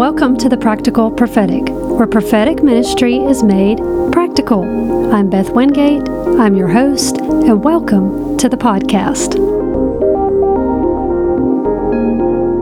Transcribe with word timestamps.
welcome 0.00 0.34
to 0.34 0.48
the 0.48 0.56
Practical 0.56 1.10
Prophetic, 1.10 1.68
where 1.68 2.06
prophetic 2.06 2.62
ministry 2.62 3.16
is 3.16 3.42
made 3.42 3.76
practical. 4.10 4.62
I'm 5.12 5.28
Beth 5.28 5.50
Wingate, 5.50 6.08
I'm 6.40 6.56
your 6.56 6.68
host, 6.68 7.18
and 7.18 7.62
welcome 7.62 8.38
to 8.38 8.48
the 8.48 8.56
podcast. 8.56 9.38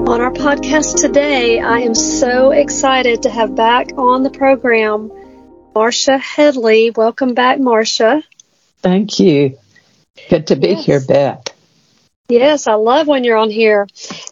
On 0.09 0.21
our 0.21 0.33
podcast 0.33 1.01
today, 1.01 1.61
I 1.61 1.79
am 1.79 1.95
so 1.95 2.51
excited 2.51 3.23
to 3.23 3.31
have 3.31 3.55
back 3.55 3.93
on 3.97 4.25
the 4.25 4.31
program 4.31 5.09
Marsha 5.77 6.19
Headley. 6.19 6.91
Welcome 6.91 7.35
back, 7.35 7.59
Marsha. 7.59 8.25
Thank 8.83 9.21
you. 9.21 9.57
Good 10.29 10.49
to 10.49 10.57
be 10.57 10.71
yes. 10.71 10.85
here, 10.85 11.01
Beth. 11.01 11.45
Yes, 12.29 12.67
I 12.67 12.75
love 12.75 13.07
when 13.07 13.23
you're 13.23 13.39
on 13.39 13.49
here. 13.49 13.87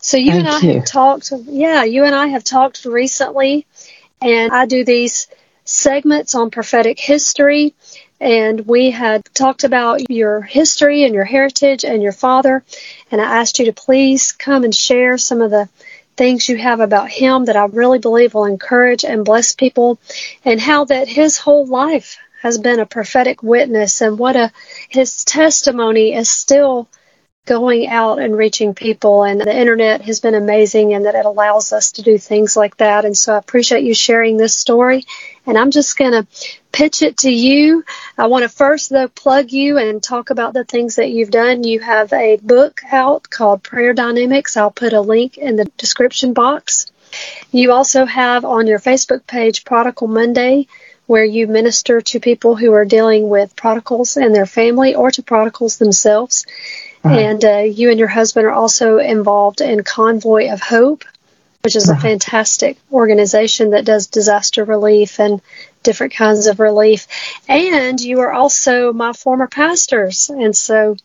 So 0.07 0.19
you 0.19 0.31
Thank 0.31 0.47
and 0.47 0.49
I 0.49 0.61
you. 0.61 0.73
have 0.75 0.85
talked. 0.85 1.33
Yeah, 1.47 1.83
you 1.83 2.05
and 2.05 2.15
I 2.15 2.29
have 2.29 2.45
talked 2.45 2.85
recently, 2.85 3.67
and 4.23 4.53
I 4.53 4.65
do 4.67 4.85
these 4.85 5.27
segments 5.65 6.37
on 6.37 6.53
prophetic 6.53 7.01
history. 7.01 7.75
And 8.21 8.69
we 8.69 8.93
had 8.93 9.25
talked 9.35 9.65
about 9.65 10.09
your 10.09 10.43
history 10.43 11.03
and 11.03 11.13
your 11.13 11.25
heritage 11.25 11.85
and 11.85 12.05
your 12.05 12.13
father. 12.13 12.63
And 13.11 13.21
I 13.21 13.41
asked 13.41 13.59
you 13.59 13.65
to 13.65 13.73
please 13.73 14.31
come 14.31 14.63
and 14.63 14.73
share 14.73 15.19
some 15.19 15.43
of 15.43 15.51
the 15.51 15.69
things 16.17 16.49
you 16.49 16.57
have 16.57 16.79
about 16.79 17.11
him 17.11 17.47
that 17.47 17.57
I 17.57 17.65
really 17.65 17.99
believe 17.99 18.33
will 18.33 18.45
encourage 18.45 19.05
and 19.05 19.25
bless 19.25 19.57
people, 19.57 19.99
and 20.45 20.61
how 20.61 20.85
that 20.85 21.09
his 21.09 21.37
whole 21.37 21.67
life 21.67 22.17
has 22.43 22.59
been 22.59 22.79
a 22.79 22.87
prophetic 22.87 23.43
witness, 23.43 24.01
and 24.01 24.21
what 24.21 24.37
a 24.37 24.53
his 24.89 25.25
testimony 25.25 26.15
is 26.15 26.31
still 26.31 26.87
going 27.47 27.87
out 27.87 28.19
and 28.19 28.37
reaching 28.37 28.75
people. 28.75 29.23
And 29.23 29.41
the 29.41 29.57
internet 29.57 30.03
has 30.03 30.21
been 30.21 30.35
amazing 30.35 30.93
and 30.93 31.07
that 31.07 31.15
it 31.15 31.25
allows 31.25 31.73
us 31.73 31.93
to 31.93 32.03
do 32.03 32.19
things 32.19 32.57
like 32.57 32.77
that. 32.79 33.05
And 33.05 33.17
so 33.17 33.35
I 33.35 33.39
appreciate 33.39 33.85
you 33.85 33.95
sharing 33.95 34.37
this 34.37 34.57
story. 34.57 35.07
And 35.47 35.57
I'm 35.57 35.71
just 35.71 35.97
going 35.97 36.13
to 36.13 36.27
pitch 36.73 37.03
it 37.03 37.19
to 37.19 37.31
you. 37.31 37.85
I 38.19 38.27
want 38.27 38.43
to 38.43 38.49
first, 38.49 38.91
though, 38.91 39.09
plug 39.09 39.53
you 39.53 39.79
and 39.79 40.03
talk 40.03 40.31
about 40.31 40.53
the 40.53 40.65
things 40.65 40.97
that 40.97 41.11
you've 41.11 41.31
done. 41.31 41.65
You 41.65 41.81
have 41.81 42.13
a 42.13 42.37
book 42.37 42.81
out 42.91 43.31
called 43.31 43.63
Prayer 43.63 43.95
Dynamics. 43.95 44.57
I'll 44.57 44.71
put 44.71 44.93
a 44.93 45.01
link 45.01 45.39
in 45.39 45.57
the 45.57 45.65
description 45.79 46.35
box. 46.35 46.91
You 47.53 47.73
also 47.73 48.05
have 48.05 48.45
on 48.45 48.67
your 48.67 48.81
Facebook 48.81 49.27
page 49.27 49.65
Prodigal 49.65 50.09
Monday, 50.09 50.67
where 51.07 51.25
you 51.25 51.47
minister 51.47 52.01
to 52.01 52.21
people 52.21 52.57
who 52.57 52.73
are 52.73 52.85
dealing 52.85 53.29
with 53.29 53.55
prodigals 53.55 54.17
and 54.17 54.35
their 54.35 54.47
family 54.47 54.95
or 54.95 55.11
to 55.13 55.23
prodigals 55.23 55.79
themselves. 55.79 56.47
Uh-huh. 57.07 57.19
And 57.19 57.45
uh, 57.45 57.59
you 57.59 57.91
and 57.91 57.99
your 57.99 58.09
husband 58.09 58.47
are 58.47 58.53
also 58.53 58.99
involved 58.99 59.61
in 59.61 59.83
Convoy 59.83 60.51
of 60.53 60.61
Hope, 60.61 61.05
which 61.63 61.77
is 61.77 61.89
uh-huh. 61.89 61.99
a 61.99 62.03
fantastic 62.03 62.79
organization 62.93 63.71
that 63.71 63.85
does 63.85 64.07
disaster 64.09 64.65
relief 64.65 65.21
and 65.21 65.41
different 65.83 66.15
kinds 66.15 66.47
of 66.47 66.61
relief. 66.61 67.07
And 67.49 68.01
you 68.01 68.21
are 68.21 68.33
also 68.33 68.93
my 68.93 69.13
former 69.13 69.47
pastors. 69.47 70.31
And 70.31 70.57
so 70.57 70.97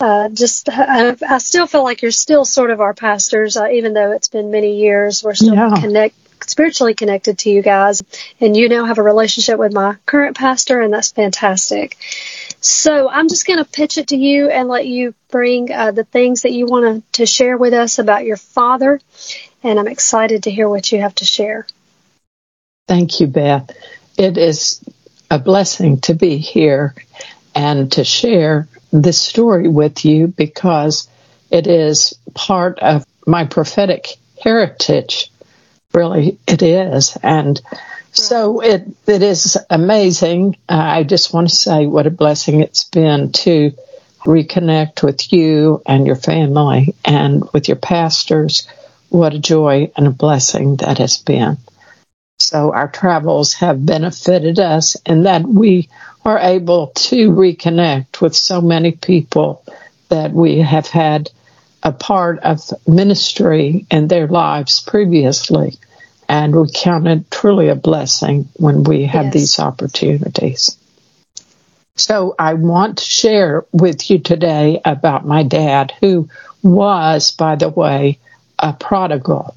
uh, 0.00 0.28
just 0.28 0.68
I, 0.68 1.16
I, 1.26 1.38
still 1.38 1.66
feel 1.66 1.82
like 1.82 2.02
you're 2.02 2.10
still 2.10 2.44
sort 2.44 2.70
of 2.70 2.80
our 2.80 2.92
pastors, 2.92 3.56
uh, 3.56 3.68
even 3.68 3.94
though 3.94 4.12
it's 4.12 4.28
been 4.28 4.50
many 4.50 4.80
years. 4.80 5.24
We're 5.24 5.34
still 5.34 5.54
yeah. 5.54 5.74
connect 5.80 6.14
spiritually 6.48 6.94
connected 6.94 7.38
to 7.40 7.50
you 7.50 7.62
guys, 7.62 8.02
and 8.40 8.56
you 8.56 8.68
now 8.68 8.84
have 8.84 8.98
a 8.98 9.02
relationship 9.02 9.58
with 9.58 9.72
my 9.72 9.96
current 10.04 10.36
pastor, 10.36 10.80
and 10.80 10.92
that's 10.92 11.12
fantastic. 11.12 11.96
So 12.60 13.08
I'm 13.08 13.28
just 13.28 13.46
going 13.46 13.58
to 13.58 13.70
pitch 13.70 13.98
it 13.98 14.08
to 14.08 14.16
you 14.16 14.48
and 14.50 14.68
let 14.68 14.86
you 14.86 15.14
bring 15.30 15.72
uh, 15.72 15.92
the 15.92 16.04
things 16.04 16.42
that 16.42 16.52
you 16.52 16.66
want 16.66 17.12
to 17.14 17.26
share 17.26 17.56
with 17.56 17.74
us 17.74 17.98
about 17.98 18.24
your 18.24 18.36
father. 18.36 19.00
And 19.62 19.78
I'm 19.78 19.88
excited 19.88 20.44
to 20.44 20.50
hear 20.50 20.68
what 20.68 20.90
you 20.90 21.00
have 21.00 21.14
to 21.16 21.24
share. 21.24 21.66
Thank 22.88 23.20
you, 23.20 23.26
Beth. 23.26 23.70
It 24.16 24.38
is 24.38 24.82
a 25.30 25.38
blessing 25.38 26.00
to 26.02 26.14
be 26.14 26.38
here 26.38 26.94
and 27.54 27.90
to 27.92 28.04
share 28.04 28.68
this 28.92 29.20
story 29.20 29.68
with 29.68 30.04
you 30.04 30.28
because 30.28 31.08
it 31.50 31.66
is 31.66 32.14
part 32.34 32.78
of 32.78 33.04
my 33.26 33.44
prophetic 33.44 34.08
heritage. 34.42 35.30
Really, 35.92 36.38
it 36.46 36.62
is. 36.62 37.16
And 37.22 37.60
so 38.16 38.60
it 38.60 38.86
it 39.06 39.22
is 39.22 39.58
amazing. 39.70 40.56
Uh, 40.68 40.76
I 40.76 41.02
just 41.02 41.32
want 41.32 41.48
to 41.48 41.54
say 41.54 41.86
what 41.86 42.06
a 42.06 42.10
blessing 42.10 42.60
it's 42.60 42.84
been 42.84 43.32
to 43.32 43.72
reconnect 44.20 45.02
with 45.02 45.32
you 45.32 45.82
and 45.86 46.06
your 46.06 46.16
family 46.16 46.94
and 47.04 47.44
with 47.52 47.68
your 47.68 47.76
pastors. 47.76 48.66
What 49.08 49.34
a 49.34 49.38
joy 49.38 49.92
and 49.96 50.06
a 50.06 50.10
blessing 50.10 50.76
that 50.76 50.98
has 50.98 51.18
been. 51.18 51.58
So 52.38 52.72
our 52.72 52.88
travels 52.88 53.54
have 53.54 53.86
benefited 53.86 54.58
us 54.58 54.96
in 55.06 55.22
that 55.22 55.42
we 55.42 55.88
are 56.24 56.38
able 56.38 56.88
to 56.88 57.30
reconnect 57.30 58.20
with 58.20 58.34
so 58.34 58.60
many 58.60 58.92
people 58.92 59.64
that 60.08 60.32
we 60.32 60.58
have 60.58 60.86
had 60.86 61.30
a 61.82 61.92
part 61.92 62.40
of 62.40 62.60
ministry 62.86 63.86
in 63.90 64.08
their 64.08 64.26
lives 64.26 64.80
previously. 64.80 65.78
And 66.28 66.54
we 66.54 66.68
count 66.72 67.06
it 67.06 67.30
truly 67.30 67.68
a 67.68 67.76
blessing 67.76 68.48
when 68.54 68.82
we 68.82 69.04
have 69.04 69.26
yes. 69.26 69.34
these 69.34 69.58
opportunities. 69.58 70.76
So 71.96 72.34
I 72.38 72.54
want 72.54 72.98
to 72.98 73.04
share 73.04 73.64
with 73.72 74.10
you 74.10 74.18
today 74.18 74.80
about 74.84 75.26
my 75.26 75.42
dad, 75.42 75.92
who 76.00 76.28
was, 76.62 77.30
by 77.30 77.56
the 77.56 77.68
way, 77.70 78.18
a 78.58 78.72
prodigal. 78.72 79.56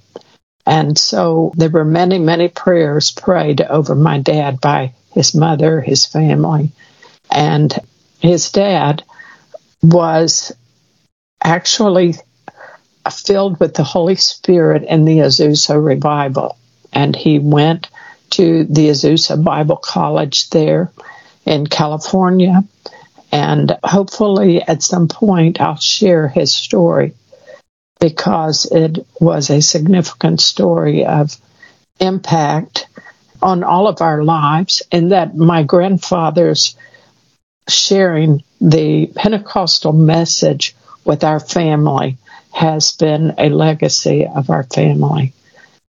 And 0.65 0.97
so 0.97 1.51
there 1.57 1.69
were 1.69 1.85
many, 1.85 2.19
many 2.19 2.47
prayers 2.47 3.11
prayed 3.11 3.61
over 3.61 3.95
my 3.95 4.19
dad 4.19 4.61
by 4.61 4.93
his 5.13 5.33
mother, 5.33 5.81
his 5.81 6.05
family. 6.05 6.71
And 7.31 7.73
his 8.19 8.51
dad 8.51 9.03
was 9.81 10.51
actually 11.43 12.15
Uh, 13.05 13.09
filled 13.09 13.59
with 13.59 13.73
the 13.73 13.83
Holy 13.83 14.15
Spirit 14.15 14.83
in 14.83 15.05
the 15.05 15.19
Azusa 15.19 15.83
revival 15.83 16.57
and 16.93 17.15
he 17.15 17.39
went 17.39 17.89
to 18.31 18.63
the 18.65 18.89
Azusa 18.89 19.41
Bible 19.43 19.77
College 19.77 20.49
there 20.49 20.91
in 21.45 21.67
California. 21.67 22.63
And 23.31 23.77
hopefully, 23.83 24.61
at 24.61 24.83
some 24.83 25.07
point, 25.07 25.61
I'll 25.61 25.77
share 25.77 26.27
his 26.27 26.53
story 26.53 27.13
because 27.99 28.65
it 28.65 29.05
was 29.19 29.49
a 29.49 29.61
significant 29.61 30.41
story 30.41 31.05
of 31.05 31.35
impact 31.99 32.87
on 33.41 33.63
all 33.63 33.87
of 33.87 34.01
our 34.01 34.23
lives, 34.23 34.81
and 34.91 35.11
that 35.11 35.35
my 35.35 35.63
grandfather's 35.63 36.75
sharing 37.69 38.43
the 38.59 39.07
Pentecostal 39.15 39.93
message 39.93 40.75
with 41.05 41.23
our 41.23 41.39
family 41.39 42.17
has 42.51 42.91
been 42.91 43.35
a 43.37 43.49
legacy 43.49 44.25
of 44.27 44.49
our 44.49 44.63
family. 44.63 45.33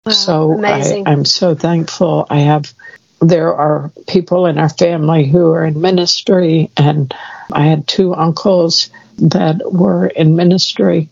Wow, 0.06 0.12
so 0.12 0.62
I, 0.64 1.04
I'm 1.06 1.26
so 1.26 1.56
thankful. 1.56 2.26
I 2.30 2.40
have 2.40 2.74
there 3.22 3.54
are 3.54 3.92
people 4.08 4.46
in 4.46 4.58
our 4.58 4.70
family 4.70 5.26
who 5.26 5.52
are 5.52 5.66
in 5.66 5.82
ministry, 5.82 6.70
and 6.78 7.14
I 7.52 7.66
had 7.66 7.88
two 7.88 8.14
uncles 8.14 8.90
that 9.20 9.62
were 9.72 10.08
in 10.08 10.36
ministry. 10.36 11.10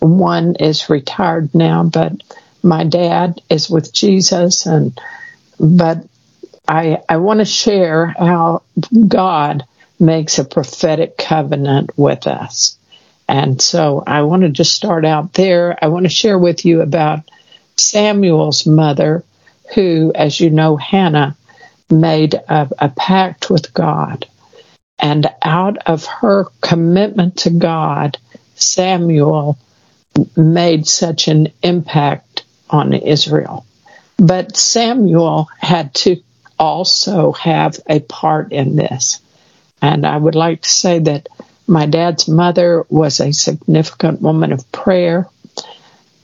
One 0.00 0.56
is 0.56 0.88
retired 0.88 1.54
now, 1.54 1.84
but 1.84 2.12
my 2.62 2.84
dad 2.84 3.40
is 3.50 3.68
with 3.68 3.92
Jesus, 3.92 4.66
and 4.66 4.98
but 5.60 6.06
I 6.66 7.02
I 7.08 7.18
want 7.18 7.40
to 7.40 7.44
share 7.44 8.06
how 8.06 8.62
God 9.06 9.64
makes 10.00 10.38
a 10.38 10.44
prophetic 10.44 11.16
covenant 11.16 11.90
with 11.96 12.26
us. 12.26 12.76
And 13.32 13.62
so 13.62 14.04
I 14.06 14.22
want 14.22 14.42
to 14.42 14.50
just 14.50 14.74
start 14.74 15.06
out 15.06 15.32
there. 15.32 15.82
I 15.82 15.88
want 15.88 16.04
to 16.04 16.10
share 16.10 16.38
with 16.38 16.66
you 16.66 16.82
about 16.82 17.20
Samuel's 17.78 18.66
mother, 18.66 19.24
who, 19.74 20.12
as 20.14 20.38
you 20.38 20.50
know, 20.50 20.76
Hannah, 20.76 21.34
made 21.88 22.34
a, 22.34 22.68
a 22.78 22.90
pact 22.90 23.48
with 23.48 23.72
God. 23.72 24.26
And 24.98 25.26
out 25.40 25.78
of 25.86 26.04
her 26.04 26.44
commitment 26.60 27.38
to 27.38 27.50
God, 27.50 28.18
Samuel 28.54 29.56
made 30.36 30.86
such 30.86 31.26
an 31.28 31.54
impact 31.62 32.44
on 32.68 32.92
Israel. 32.92 33.64
But 34.18 34.58
Samuel 34.58 35.48
had 35.58 35.94
to 35.94 36.22
also 36.58 37.32
have 37.32 37.80
a 37.86 38.00
part 38.00 38.52
in 38.52 38.76
this. 38.76 39.22
And 39.80 40.04
I 40.06 40.18
would 40.18 40.34
like 40.34 40.60
to 40.60 40.68
say 40.68 40.98
that 40.98 41.30
my 41.72 41.86
dad's 41.86 42.28
mother 42.28 42.84
was 42.90 43.20
a 43.20 43.32
significant 43.32 44.20
woman 44.20 44.52
of 44.52 44.70
prayer 44.72 45.28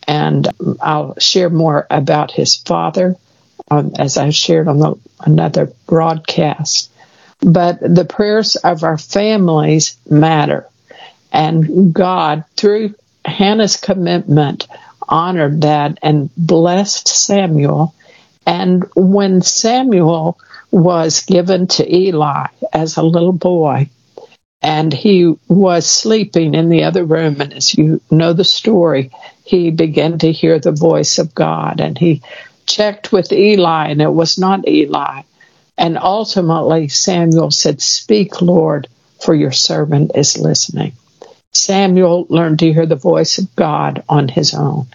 and 0.06 0.48
I'll 0.80 1.18
share 1.18 1.50
more 1.50 1.86
about 1.90 2.30
his 2.30 2.56
father 2.56 3.16
um, 3.70 3.92
as 3.98 4.16
I 4.16 4.30
shared 4.30 4.68
on 4.68 4.78
the, 4.78 4.94
another 5.20 5.72
broadcast. 5.86 6.90
But 7.40 7.80
the 7.80 8.04
prayers 8.04 8.56
of 8.56 8.84
our 8.84 8.98
families 8.98 9.96
matter, 10.08 10.66
and 11.32 11.92
God, 11.92 12.44
through 12.56 12.94
Hannah's 13.24 13.76
commitment, 13.76 14.66
honored 15.08 15.62
that 15.62 15.98
and 16.02 16.30
blessed 16.36 17.08
Samuel 17.08 17.94
And 18.46 18.84
when 18.96 19.42
Samuel 19.42 20.38
was 20.70 21.22
given 21.26 21.66
to 21.66 21.94
Eli 21.94 22.46
as 22.72 22.96
a 22.96 23.02
little 23.02 23.34
boy, 23.34 23.90
and 24.62 24.92
he 24.92 25.34
was 25.48 25.86
sleeping 25.88 26.54
in 26.54 26.68
the 26.68 26.84
other 26.84 27.04
room, 27.04 27.40
and 27.40 27.52
as 27.52 27.74
you 27.74 28.00
know 28.10 28.32
the 28.32 28.44
story, 28.44 29.10
he 29.44 29.70
began 29.70 30.18
to 30.18 30.32
hear 30.32 30.58
the 30.58 30.72
voice 30.72 31.18
of 31.18 31.34
God, 31.34 31.80
and 31.80 31.96
he 31.96 32.22
checked 32.66 33.12
with 33.12 33.32
Eli, 33.32 33.88
and 33.88 34.02
it 34.02 34.12
was 34.12 34.38
not 34.38 34.68
Eli. 34.68 35.22
And 35.76 35.96
ultimately, 35.96 36.88
Samuel 36.88 37.52
said, 37.52 37.80
Speak, 37.80 38.42
Lord, 38.42 38.88
for 39.22 39.34
your 39.34 39.52
servant 39.52 40.12
is 40.16 40.36
listening. 40.36 40.92
Samuel 41.52 42.26
learned 42.28 42.58
to 42.58 42.72
hear 42.72 42.86
the 42.86 42.96
voice 42.96 43.38
of 43.38 43.54
God 43.54 44.02
on 44.08 44.28
his 44.28 44.54
own, 44.54 44.86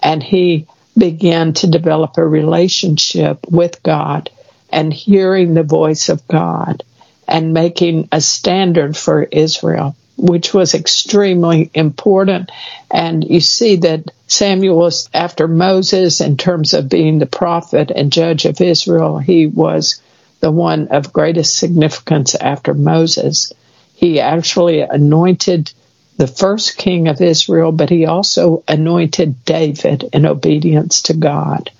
and 0.00 0.22
he 0.22 0.66
began 0.98 1.52
to 1.54 1.66
develop 1.68 2.18
a 2.18 2.26
relationship 2.26 3.46
with 3.48 3.82
God 3.82 4.30
and 4.70 4.92
hearing 4.92 5.54
the 5.54 5.62
voice 5.62 6.08
of 6.08 6.26
God 6.26 6.82
and 7.26 7.52
making 7.52 8.08
a 8.12 8.20
standard 8.20 8.96
for 8.96 9.22
Israel, 9.22 9.96
which 10.16 10.52
was 10.54 10.74
extremely 10.74 11.70
important. 11.74 12.50
And 12.90 13.24
you 13.24 13.40
see 13.40 13.76
that 13.76 14.10
Samuel 14.26 14.76
was 14.76 15.08
after 15.12 15.48
Moses 15.48 16.20
in 16.20 16.36
terms 16.36 16.74
of 16.74 16.88
being 16.88 17.18
the 17.18 17.26
prophet 17.26 17.90
and 17.90 18.12
judge 18.12 18.44
of 18.44 18.60
Israel. 18.60 19.18
He 19.18 19.46
was 19.46 20.00
the 20.40 20.50
one 20.50 20.88
of 20.88 21.12
greatest 21.12 21.58
significance 21.58 22.34
after 22.34 22.74
Moses. 22.74 23.52
He 23.94 24.20
actually 24.20 24.80
anointed 24.80 25.72
the 26.16 26.26
first 26.26 26.76
king 26.76 27.08
of 27.08 27.20
Israel, 27.20 27.72
but 27.72 27.90
he 27.90 28.06
also 28.06 28.62
anointed 28.68 29.44
David 29.44 30.04
in 30.12 30.26
obedience 30.26 31.02
to 31.02 31.14
God. 31.14 31.70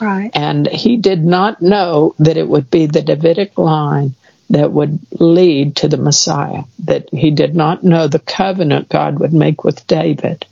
Right. 0.00 0.30
And 0.34 0.66
he 0.66 0.96
did 0.96 1.24
not 1.24 1.62
know 1.62 2.14
that 2.18 2.36
it 2.36 2.48
would 2.48 2.70
be 2.70 2.86
the 2.86 3.02
Davidic 3.02 3.56
line 3.56 4.14
that 4.50 4.72
would 4.72 4.98
lead 5.20 5.76
to 5.76 5.88
the 5.88 5.96
Messiah, 5.96 6.64
that 6.80 7.08
he 7.10 7.30
did 7.30 7.54
not 7.54 7.82
know 7.82 8.06
the 8.06 8.18
covenant 8.18 8.88
God 8.88 9.18
would 9.18 9.32
make 9.32 9.64
with 9.64 9.86
David, 9.86 10.46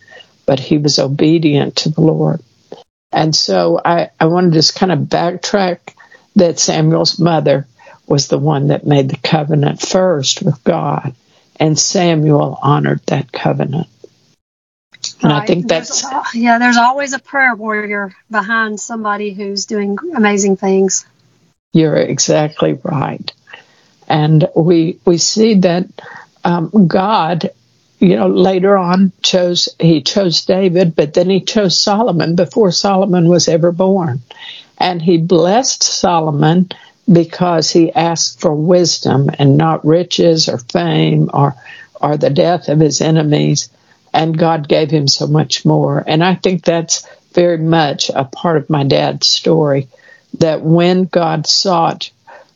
but 0.47 0.59
he 0.59 0.79
was 0.79 0.99
obedient 0.99 1.77
to 1.77 1.91
the 1.91 2.01
Lord. 2.01 2.41
And 3.13 3.37
so 3.37 3.81
I, 3.85 4.11
I 4.19 4.27
want 4.27 4.53
to 4.53 4.59
just 4.59 4.75
kind 4.75 4.91
of 4.93 5.01
backtrack 5.01 5.95
that 6.37 6.59
Samuel's 6.59 7.19
mother 7.19 7.67
was 8.07 8.29
the 8.29 8.39
one 8.39 8.69
that 8.69 8.87
made 8.87 9.11
the 9.11 9.19
covenant 9.19 9.81
first 9.81 10.43
with 10.43 10.63
God 10.65 11.15
and 11.63 11.79
Samuel 11.79 12.59
honored 12.61 13.01
that 13.07 13.31
covenant. 13.31 13.87
And 15.23 15.33
right. 15.33 15.43
I 15.43 15.47
think 15.47 15.69
that's 15.69 16.03
there's, 16.03 16.35
yeah. 16.35 16.59
There's 16.59 16.77
always 16.77 17.13
a 17.13 17.19
prayer 17.19 17.55
warrior 17.55 18.15
behind 18.31 18.81
somebody 18.81 19.33
who's 19.33 19.67
doing 19.67 19.97
amazing 20.15 20.57
things. 20.57 21.07
You're 21.73 21.97
exactly 21.97 22.79
right, 22.83 23.33
and 24.13 24.47
we 24.55 24.99
we 25.07 25.17
see 25.17 25.55
that 25.55 25.87
um, 26.45 26.87
God, 26.87 27.51
you 27.99 28.15
know, 28.15 28.29
later 28.29 28.77
on 28.77 29.11
chose 29.23 29.71
he 29.81 30.03
chose 30.03 30.45
David, 30.45 30.95
but 30.95 31.15
then 31.15 31.31
he 31.31 31.41
chose 31.41 31.81
Solomon 31.81 32.37
before 32.37 32.73
Solomon 32.73 33.29
was 33.29 33.49
ever 33.49 33.73
born, 33.73 34.21
and 34.77 35.01
he 35.01 35.17
blessed 35.17 35.83
Solomon 35.83 36.69
because 37.11 37.71
he 37.71 37.91
asked 37.91 38.39
for 38.39 38.55
wisdom 38.55 39.31
and 39.39 39.57
not 39.57 39.85
riches 39.85 40.49
or 40.49 40.59
fame 40.59 41.31
or 41.33 41.55
or 41.99 42.19
the 42.19 42.31
death 42.31 42.69
of 42.69 42.81
his 42.81 43.01
enemies. 43.01 43.71
And 44.13 44.37
God 44.37 44.69
gave 44.69 44.91
him 44.91 45.09
so 45.09 45.27
much 45.27 45.65
more. 45.65 46.05
And 46.07 46.23
I 46.23 46.35
think 46.35 46.65
that's 46.65 47.09
very 47.33 47.57
much 47.57 48.11
a 48.11 48.25
part 48.25 48.59
of 48.59 48.69
my 48.69 48.85
dad's 48.85 49.27
story 49.27 49.89
that 50.39 50.61
when 50.61 51.05
God 51.05 51.47
sought 51.47 52.11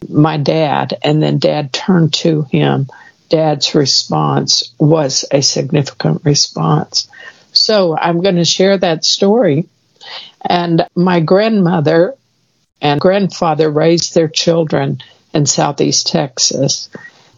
my 0.08 0.36
dad 0.36 0.98
and 1.02 1.22
then 1.22 1.38
dad 1.38 1.72
turned 1.72 2.14
to 2.14 2.42
him. 2.42 2.88
Dad's 3.28 3.74
response 3.74 4.72
was 4.78 5.24
a 5.30 5.42
significant 5.42 6.22
response. 6.24 7.08
So 7.52 7.96
I'm 7.96 8.20
going 8.20 8.36
to 8.36 8.44
share 8.44 8.78
that 8.78 9.04
story. 9.04 9.66
And 10.48 10.86
my 10.94 11.20
grandmother 11.20 12.14
and 12.80 13.00
grandfather 13.00 13.70
raised 13.70 14.14
their 14.14 14.28
children 14.28 14.98
in 15.34 15.46
southeast 15.46 16.06
Texas. 16.08 16.88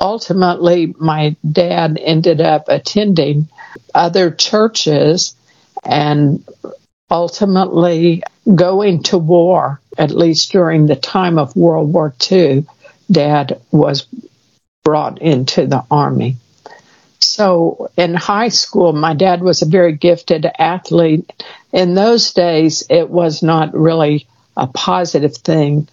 Ultimately, 0.01 0.95
my 0.99 1.37
dad 1.51 1.99
ended 2.01 2.41
up 2.41 2.65
attending 2.69 3.49
other 3.95 4.31
churches 4.31 5.35
and 5.85 6.45
ultimately 7.11 8.23
going 8.55 9.03
to 9.05 9.19
war, 9.19 9.81
at 9.97 10.11
least 10.11 10.53
during 10.53 10.87
the 10.87 10.97
time 10.97 11.39
of 11.39 11.57
World 11.57 11.93
War 11.93 12.15
II. 12.31 12.67
Dad 13.11 13.61
was 13.71 14.07
brought 14.85 15.21
into 15.21 15.67
the 15.67 15.85
army. 15.91 16.37
So 17.21 17.91
in 17.97 18.15
high 18.15 18.49
school, 18.49 18.93
my 18.93 19.15
dad 19.15 19.43
was 19.43 19.63
a 19.63 19.67
very 19.67 19.93
gifted 19.93 20.47
athlete. 20.59 21.31
In 21.73 21.95
those 21.95 22.33
days, 22.33 22.85
it 22.89 23.11
was 23.11 23.43
not 23.43 23.75
really 23.75 24.27
a 24.57 24.67
positive 24.67 25.37
thing 25.37 25.89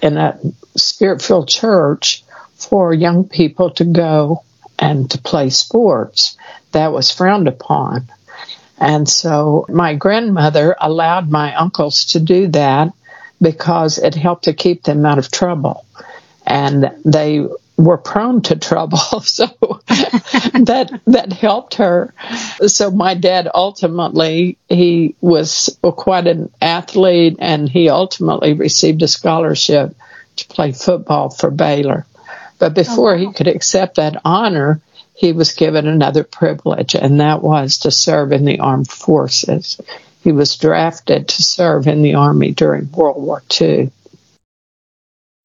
in 0.00 0.16
a 0.16 0.38
spirit 0.76 1.22
filled 1.22 1.48
church 1.48 2.22
for 2.54 2.92
young 2.92 3.28
people 3.28 3.70
to 3.70 3.84
go 3.84 4.44
and 4.78 5.10
to 5.10 5.18
play 5.18 5.50
sports. 5.50 6.36
That 6.72 6.92
was 6.92 7.10
frowned 7.10 7.48
upon. 7.48 8.08
And 8.80 9.08
so 9.08 9.66
my 9.68 9.94
grandmother 9.94 10.76
allowed 10.80 11.30
my 11.30 11.54
uncles 11.54 12.06
to 12.06 12.20
do 12.20 12.48
that 12.48 12.92
because 13.40 13.98
it 13.98 14.14
helped 14.14 14.44
to 14.44 14.52
keep 14.52 14.82
them 14.82 15.04
out 15.04 15.18
of 15.18 15.30
trouble. 15.30 15.84
And 16.46 16.90
they 17.04 17.46
were 17.76 17.98
prone 17.98 18.42
to 18.42 18.56
trouble. 18.56 18.98
So 19.22 19.46
that 19.86 21.00
that 21.06 21.32
helped 21.32 21.74
her. 21.74 22.12
So 22.66 22.90
my 22.90 23.14
dad 23.14 23.48
ultimately 23.52 24.58
he 24.68 25.14
was 25.20 25.78
quite 25.82 26.26
an 26.26 26.50
athlete 26.60 27.36
and 27.38 27.68
he 27.68 27.88
ultimately 27.88 28.54
received 28.54 29.02
a 29.02 29.08
scholarship 29.08 29.94
to 30.36 30.46
play 30.46 30.72
football 30.72 31.30
for 31.30 31.50
Baylor. 31.50 32.06
But 32.58 32.72
oh, 32.72 32.74
before 32.74 33.14
oh, 33.14 33.16
wow. 33.16 33.26
he 33.28 33.32
could 33.32 33.48
accept 33.48 33.96
that 33.96 34.20
honor, 34.24 34.80
he 35.18 35.32
was 35.32 35.50
given 35.50 35.88
another 35.88 36.22
privilege 36.22 36.94
and 36.94 37.18
that 37.18 37.42
was 37.42 37.78
to 37.78 37.90
serve 37.90 38.30
in 38.30 38.44
the 38.44 38.60
armed 38.60 38.88
forces. 38.88 39.80
He 40.22 40.30
was 40.30 40.56
drafted 40.56 41.26
to 41.26 41.42
serve 41.42 41.88
in 41.88 42.02
the 42.02 42.14
army 42.14 42.52
during 42.52 42.92
World 42.92 43.20
War 43.20 43.42
II. 43.60 43.90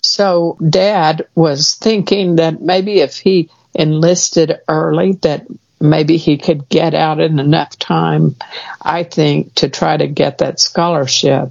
So 0.03 0.57
dad 0.69 1.25
was 1.33 1.73
thinking 1.73 2.35
that 2.35 2.61
maybe 2.61 2.99
if 2.99 3.17
he 3.17 3.49
enlisted 3.73 4.59
early, 4.67 5.13
that 5.23 5.47
maybe 5.81 6.17
he 6.17 6.37
could 6.37 6.69
get 6.69 6.93
out 6.93 7.19
in 7.19 7.39
enough 7.39 7.75
time, 7.79 8.35
I 8.79 9.01
think, 9.01 9.55
to 9.55 9.69
try 9.69 9.97
to 9.97 10.05
get 10.05 10.37
that 10.37 10.59
scholarship. 10.59 11.49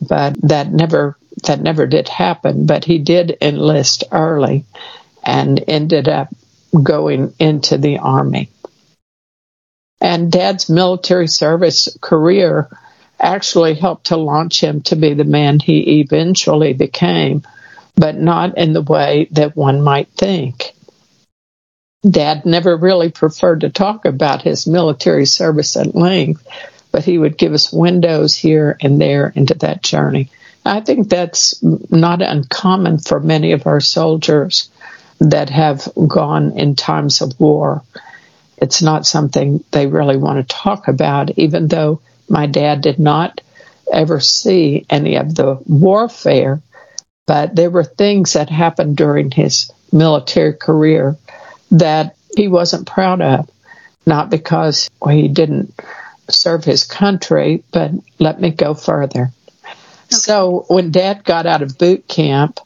But 0.00 0.34
that 0.42 0.72
never, 0.72 1.16
that 1.44 1.60
never 1.60 1.86
did 1.86 2.08
happen. 2.08 2.66
But 2.66 2.84
he 2.84 2.98
did 2.98 3.38
enlist 3.40 4.02
early 4.10 4.64
and 5.22 5.62
ended 5.68 6.08
up 6.08 6.34
going 6.82 7.34
into 7.38 7.78
the 7.78 7.98
army. 7.98 8.50
And 10.00 10.30
dad's 10.30 10.68
military 10.68 11.28
service 11.28 11.96
career 12.00 12.68
actually 13.18 13.74
helped 13.74 14.06
to 14.06 14.16
launch 14.16 14.62
him 14.62 14.82
to 14.82 14.96
be 14.96 15.14
the 15.14 15.24
man 15.24 15.60
he 15.60 16.00
eventually 16.00 16.72
became 16.72 17.42
but 17.96 18.16
not 18.16 18.58
in 18.58 18.72
the 18.72 18.82
way 18.82 19.28
that 19.32 19.56
one 19.56 19.80
might 19.80 20.08
think. 20.08 20.72
Dad 22.08 22.44
never 22.44 22.76
really 22.76 23.10
preferred 23.10 23.60
to 23.60 23.70
talk 23.70 24.04
about 24.04 24.42
his 24.42 24.66
military 24.66 25.26
service 25.26 25.76
at 25.76 25.94
length, 25.94 26.46
but 26.92 27.04
he 27.04 27.16
would 27.16 27.38
give 27.38 27.52
us 27.52 27.72
windows 27.72 28.36
here 28.36 28.76
and 28.80 29.00
there 29.00 29.32
into 29.34 29.54
that 29.54 29.82
journey. 29.82 30.30
I 30.66 30.80
think 30.80 31.08
that's 31.08 31.62
not 31.62 32.20
uncommon 32.20 32.98
for 32.98 33.20
many 33.20 33.52
of 33.52 33.66
our 33.66 33.80
soldiers 33.80 34.70
that 35.18 35.50
have 35.50 35.88
gone 36.08 36.58
in 36.58 36.76
times 36.76 37.20
of 37.20 37.38
war. 37.38 37.82
It's 38.56 38.82
not 38.82 39.06
something 39.06 39.64
they 39.70 39.86
really 39.86 40.16
want 40.16 40.46
to 40.46 40.54
talk 40.54 40.88
about, 40.88 41.38
even 41.38 41.68
though 41.68 42.00
my 42.28 42.46
dad 42.46 42.80
did 42.80 42.98
not 42.98 43.40
ever 43.92 44.20
see 44.20 44.86
any 44.88 45.16
of 45.16 45.34
the 45.34 45.58
warfare 45.66 46.62
but 47.26 47.56
there 47.56 47.70
were 47.70 47.84
things 47.84 48.34
that 48.34 48.50
happened 48.50 48.96
during 48.96 49.30
his 49.30 49.70
military 49.92 50.54
career 50.54 51.16
that 51.70 52.16
he 52.36 52.48
wasn't 52.48 52.86
proud 52.86 53.22
of, 53.22 53.48
not 54.04 54.30
because 54.30 54.90
he 55.08 55.28
didn't 55.28 55.72
serve 56.28 56.64
his 56.64 56.84
country, 56.84 57.64
but 57.72 57.92
let 58.18 58.40
me 58.40 58.50
go 58.50 58.74
further. 58.74 59.30
Okay. 59.64 59.74
So 60.10 60.66
when 60.68 60.90
dad 60.90 61.24
got 61.24 61.46
out 61.46 61.62
of 61.62 61.78
boot 61.78 62.06
camp, 62.08 62.60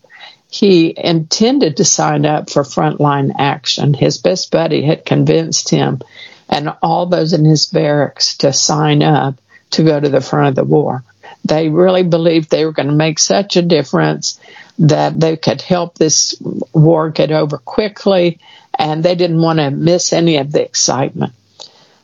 he 0.51 0.95
intended 0.97 1.77
to 1.77 1.85
sign 1.85 2.25
up 2.25 2.51
for 2.51 2.63
frontline 2.63 3.33
action. 3.39 3.95
His 3.95 4.19
best 4.19 4.51
buddy 4.51 4.83
had 4.83 5.05
convinced 5.05 5.69
him 5.69 6.01
and 6.49 6.75
all 6.83 7.07
those 7.07 7.33
in 7.33 7.45
his 7.45 7.67
barracks 7.67 8.39
to 8.39 8.53
sign 8.53 9.03
up 9.03 9.39
to 9.71 9.85
go 9.85 10.01
to 10.01 10.09
the 10.09 10.21
front 10.21 10.49
of 10.49 10.55
the 10.55 10.65
war. 10.65 11.05
They 11.45 11.69
really 11.69 12.03
believed 12.03 12.51
they 12.51 12.65
were 12.65 12.73
going 12.73 12.89
to 12.89 12.95
make 12.95 13.19
such 13.19 13.57
a 13.57 13.63
difference 13.63 14.41
that 14.79 15.19
they 15.19 15.37
could 15.37 15.61
help 15.61 15.97
this 15.97 16.35
war 16.73 17.11
get 17.11 17.31
over 17.31 17.59
quickly, 17.59 18.39
and 18.79 19.03
they 19.03 19.15
didn't 19.15 19.43
want 19.43 19.59
to 19.59 19.71
miss 19.71 20.13
any 20.13 20.39
of 20.39 20.53
the 20.53 20.65
excitement. 20.65 21.35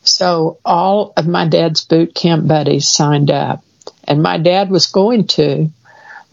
So 0.02 0.58
all 0.64 1.14
of 1.16 1.26
my 1.26 1.48
dad's 1.48 1.84
boot 1.84 2.14
camp 2.14 2.46
buddies 2.46 2.86
signed 2.86 3.30
up, 3.30 3.64
and 4.04 4.22
my 4.22 4.38
dad 4.38 4.70
was 4.70 4.86
going 4.86 5.26
to, 5.28 5.70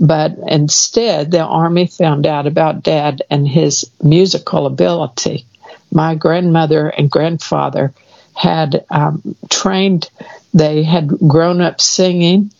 but 0.01 0.35
instead 0.47 1.29
the 1.29 1.43
army 1.43 1.85
found 1.85 2.25
out 2.25 2.47
about 2.47 2.81
dad 2.81 3.21
and 3.29 3.47
his 3.47 3.89
musical 4.01 4.65
ability. 4.65 5.45
My 5.91 6.15
grandmother 6.15 6.89
and 6.89 7.09
grandfather 7.09 7.93
had 8.33 8.83
um, 8.89 9.35
trained, 9.49 10.09
they 10.53 10.83
had 10.83 11.07
grown 11.27 11.61
up 11.61 11.79
singing. 11.79 12.51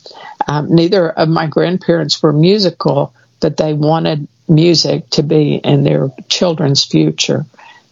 Um, 0.48 0.75
neither 0.75 1.10
of 1.10 1.29
my 1.29 1.48
grandparents 1.48 2.21
were 2.21 2.31
musical, 2.33 3.13
but 3.39 3.57
they 3.57 3.74
wanted 3.74 4.27
music 4.48 5.10
to 5.12 5.24
be 5.24 5.55
in 5.55 5.83
their 5.83 6.10
children's 6.29 6.83
future. 6.83 7.45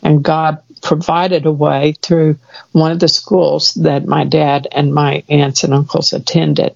And 0.03 0.24
God 0.24 0.62
provided 0.82 1.46
a 1.46 1.51
way 1.51 1.96
through 2.01 2.38
one 2.72 2.91
of 2.91 3.00
the 3.00 3.08
schools 3.08 3.74
that 3.75 4.06
my 4.06 4.25
dad 4.25 4.68
and 4.72 4.94
my 4.94 5.24
aunts 5.27 5.63
and 5.63 5.74
uncles 5.74 6.13
attended. 6.13 6.75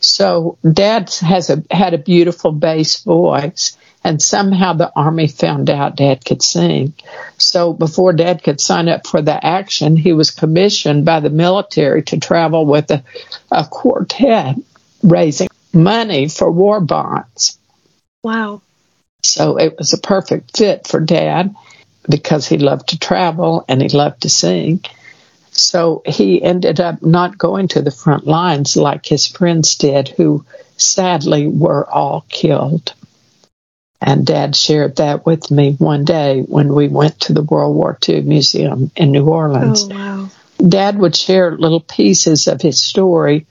So 0.00 0.58
dad 0.70 1.12
has 1.20 1.50
a, 1.50 1.62
had 1.70 1.94
a 1.94 1.98
beautiful 1.98 2.52
bass 2.52 3.02
voice 3.02 3.76
and 4.02 4.20
somehow 4.20 4.72
the 4.72 4.90
army 4.94 5.28
found 5.28 5.68
out 5.68 5.96
dad 5.96 6.24
could 6.24 6.42
sing. 6.42 6.94
So 7.36 7.72
before 7.72 8.12
dad 8.12 8.42
could 8.42 8.60
sign 8.60 8.88
up 8.88 9.06
for 9.06 9.20
the 9.20 9.44
action, 9.44 9.96
he 9.96 10.12
was 10.12 10.30
commissioned 10.30 11.04
by 11.04 11.20
the 11.20 11.30
military 11.30 12.02
to 12.04 12.18
travel 12.18 12.64
with 12.64 12.90
a, 12.90 13.04
a 13.50 13.66
quartet 13.66 14.56
raising 15.02 15.48
money 15.72 16.28
for 16.28 16.50
war 16.50 16.80
bonds. 16.80 17.58
Wow. 18.22 18.62
So 19.22 19.58
it 19.58 19.76
was 19.78 19.92
a 19.92 19.98
perfect 19.98 20.56
fit 20.56 20.86
for 20.86 21.00
dad 21.00 21.54
because 22.08 22.48
he 22.48 22.56
loved 22.56 22.88
to 22.88 22.98
travel 22.98 23.64
and 23.68 23.82
he 23.82 23.88
loved 23.88 24.22
to 24.22 24.30
sing. 24.30 24.82
So 25.60 26.02
he 26.06 26.42
ended 26.42 26.80
up 26.80 27.02
not 27.02 27.38
going 27.38 27.68
to 27.68 27.82
the 27.82 27.90
front 27.90 28.26
lines 28.26 28.76
like 28.76 29.06
his 29.06 29.26
friends 29.26 29.76
did, 29.76 30.08
who 30.08 30.44
sadly 30.76 31.46
were 31.46 31.88
all 31.88 32.24
killed. 32.28 32.94
And 34.00 34.26
Dad 34.26 34.56
shared 34.56 34.96
that 34.96 35.26
with 35.26 35.50
me 35.50 35.72
one 35.72 36.04
day 36.04 36.40
when 36.40 36.74
we 36.74 36.88
went 36.88 37.20
to 37.20 37.34
the 37.34 37.42
World 37.42 37.76
War 37.76 37.98
II 38.08 38.22
Museum 38.22 38.90
in 38.96 39.12
New 39.12 39.26
Orleans. 39.28 39.84
Oh, 39.84 39.88
wow. 39.94 40.28
Dad 40.66 40.98
would 40.98 41.14
share 41.14 41.56
little 41.56 41.80
pieces 41.80 42.48
of 42.48 42.62
his 42.62 42.80
story 42.80 43.46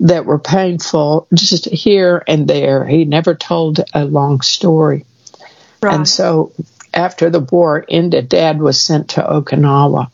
that 0.00 0.26
were 0.26 0.38
painful 0.38 1.26
just 1.32 1.66
here 1.66 2.22
and 2.26 2.46
there. 2.46 2.84
He 2.84 3.04
never 3.04 3.34
told 3.34 3.80
a 3.94 4.04
long 4.04 4.42
story. 4.42 5.06
Right. 5.80 5.94
And 5.94 6.08
so 6.08 6.52
after 6.92 7.30
the 7.30 7.40
war 7.40 7.84
ended, 7.88 8.28
Dad 8.28 8.60
was 8.60 8.80
sent 8.80 9.10
to 9.10 9.22
Okinawa. 9.22 10.10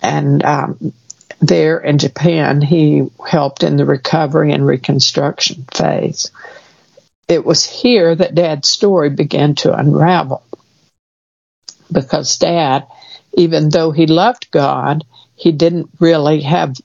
And 0.00 0.44
um, 0.44 0.92
there 1.40 1.78
in 1.78 1.98
Japan, 1.98 2.60
he 2.60 3.08
helped 3.26 3.62
in 3.62 3.76
the 3.76 3.84
recovery 3.84 4.52
and 4.52 4.66
reconstruction 4.66 5.64
phase. 5.72 6.30
It 7.28 7.44
was 7.44 7.64
here 7.64 8.14
that 8.14 8.34
Dad's 8.34 8.68
story 8.68 9.10
began 9.10 9.54
to 9.56 9.76
unravel 9.76 10.42
because 11.90 12.38
Dad, 12.38 12.86
even 13.34 13.68
though 13.68 13.90
he 13.90 14.06
loved 14.06 14.50
God, 14.50 15.04
he 15.34 15.52
didn't 15.52 15.90
really 16.00 16.42
have 16.42 16.76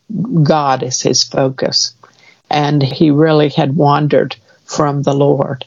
God 0.43 0.83
as 0.83 1.01
his 1.01 1.23
focus. 1.23 1.93
And 2.49 2.83
he 2.83 3.11
really 3.11 3.49
had 3.49 3.75
wandered 3.75 4.35
from 4.65 5.03
the 5.03 5.13
Lord. 5.13 5.65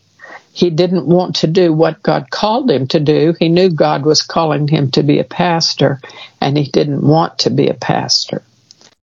He 0.54 0.70
didn't 0.70 1.06
want 1.06 1.34
to 1.37 1.49
do 1.49 1.73
what 1.73 2.00
God 2.00 2.30
called 2.30 2.70
him 2.70 2.87
to 2.88 3.00
do. 3.00 3.34
He 3.40 3.49
knew 3.49 3.70
God 3.70 4.06
was 4.06 4.23
calling 4.23 4.68
him 4.68 4.92
to 4.92 5.02
be 5.02 5.18
a 5.18 5.25
pastor, 5.25 6.00
and 6.40 6.56
he 6.56 6.70
didn't 6.70 7.02
want 7.02 7.40
to 7.40 7.50
be 7.50 7.66
a 7.66 7.75
pastor. 7.75 8.40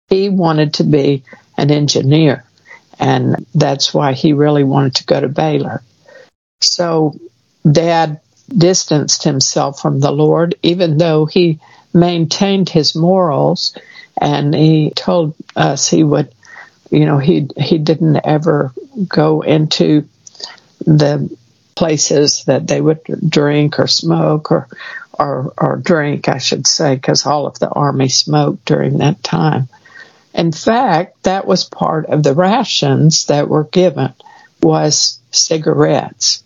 He 0.09 0.29
wanted 0.29 0.75
to 0.75 0.85
be 0.85 1.25
an 1.57 1.71
engineer, 1.71 2.45
and 2.99 3.47
that's 3.55 3.95
why 3.95 4.13
he 4.13 4.35
really 4.35 4.63
wanted 4.63 4.97
to 4.97 5.07
go 5.07 5.19
to 5.19 5.29
Baylor. 5.29 5.83
So, 6.61 7.19
Dad 7.71 8.21
distanced 8.49 9.23
himself 9.23 9.81
from 9.81 10.01
the 10.01 10.13
Lord, 10.13 10.55
even 10.63 10.99
though 10.99 11.25
he 11.25 11.61
maintained 11.95 12.69
his 12.69 12.95
morals, 12.95 13.75
and 14.21 14.55
he 14.55 14.91
told 14.91 15.35
us 15.57 15.89
he 15.89 16.05
would, 16.05 16.31
you 16.91 17.07
know, 17.07 17.17
he 17.17 17.49
he 17.57 17.79
didn't 17.79 18.21
ever 18.23 18.71
go 19.09 19.41
into 19.41 20.07
the 20.97 21.37
places 21.75 22.45
that 22.45 22.67
they 22.67 22.81
would 22.81 23.03
drink 23.29 23.79
or 23.79 23.87
smoke 23.87 24.51
or 24.51 24.69
or, 25.19 25.53
or 25.59 25.77
drink, 25.77 26.29
I 26.29 26.39
should 26.39 26.67
say, 26.67 26.95
because 26.95 27.27
all 27.27 27.47
of 27.47 27.59
the 27.59 27.69
army 27.69 28.09
smoked 28.09 28.65
during 28.65 28.99
that 28.99 29.23
time. 29.23 29.69
In 30.33 30.53
fact, 30.53 31.25
that 31.25 31.47
was 31.47 31.65
part 31.65 32.07
of 32.07 32.23
the 32.23 32.35
rations 32.35 33.27
that 33.27 33.49
were 33.49 33.65
given 33.65 34.15
was 34.63 35.19
cigarettes. 35.33 36.45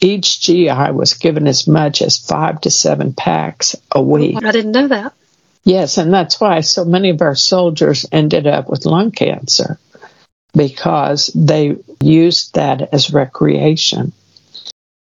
Each 0.00 0.40
GI 0.40 0.90
was 0.92 1.14
given 1.14 1.46
as 1.46 1.68
much 1.68 2.02
as 2.02 2.18
five 2.18 2.60
to 2.62 2.70
seven 2.70 3.12
packs 3.12 3.76
a 3.92 4.02
week. 4.02 4.36
I 4.42 4.52
didn't 4.52 4.72
know 4.72 4.88
that. 4.88 5.12
Yes, 5.64 5.98
and 5.98 6.12
that's 6.12 6.40
why 6.40 6.60
so 6.60 6.84
many 6.84 7.10
of 7.10 7.20
our 7.20 7.34
soldiers 7.34 8.06
ended 8.10 8.46
up 8.46 8.68
with 8.68 8.86
lung 8.86 9.10
cancer 9.10 9.78
because 10.54 11.26
they 11.34 11.76
used 12.00 12.54
that 12.54 12.92
as 12.92 13.12
recreation. 13.12 14.12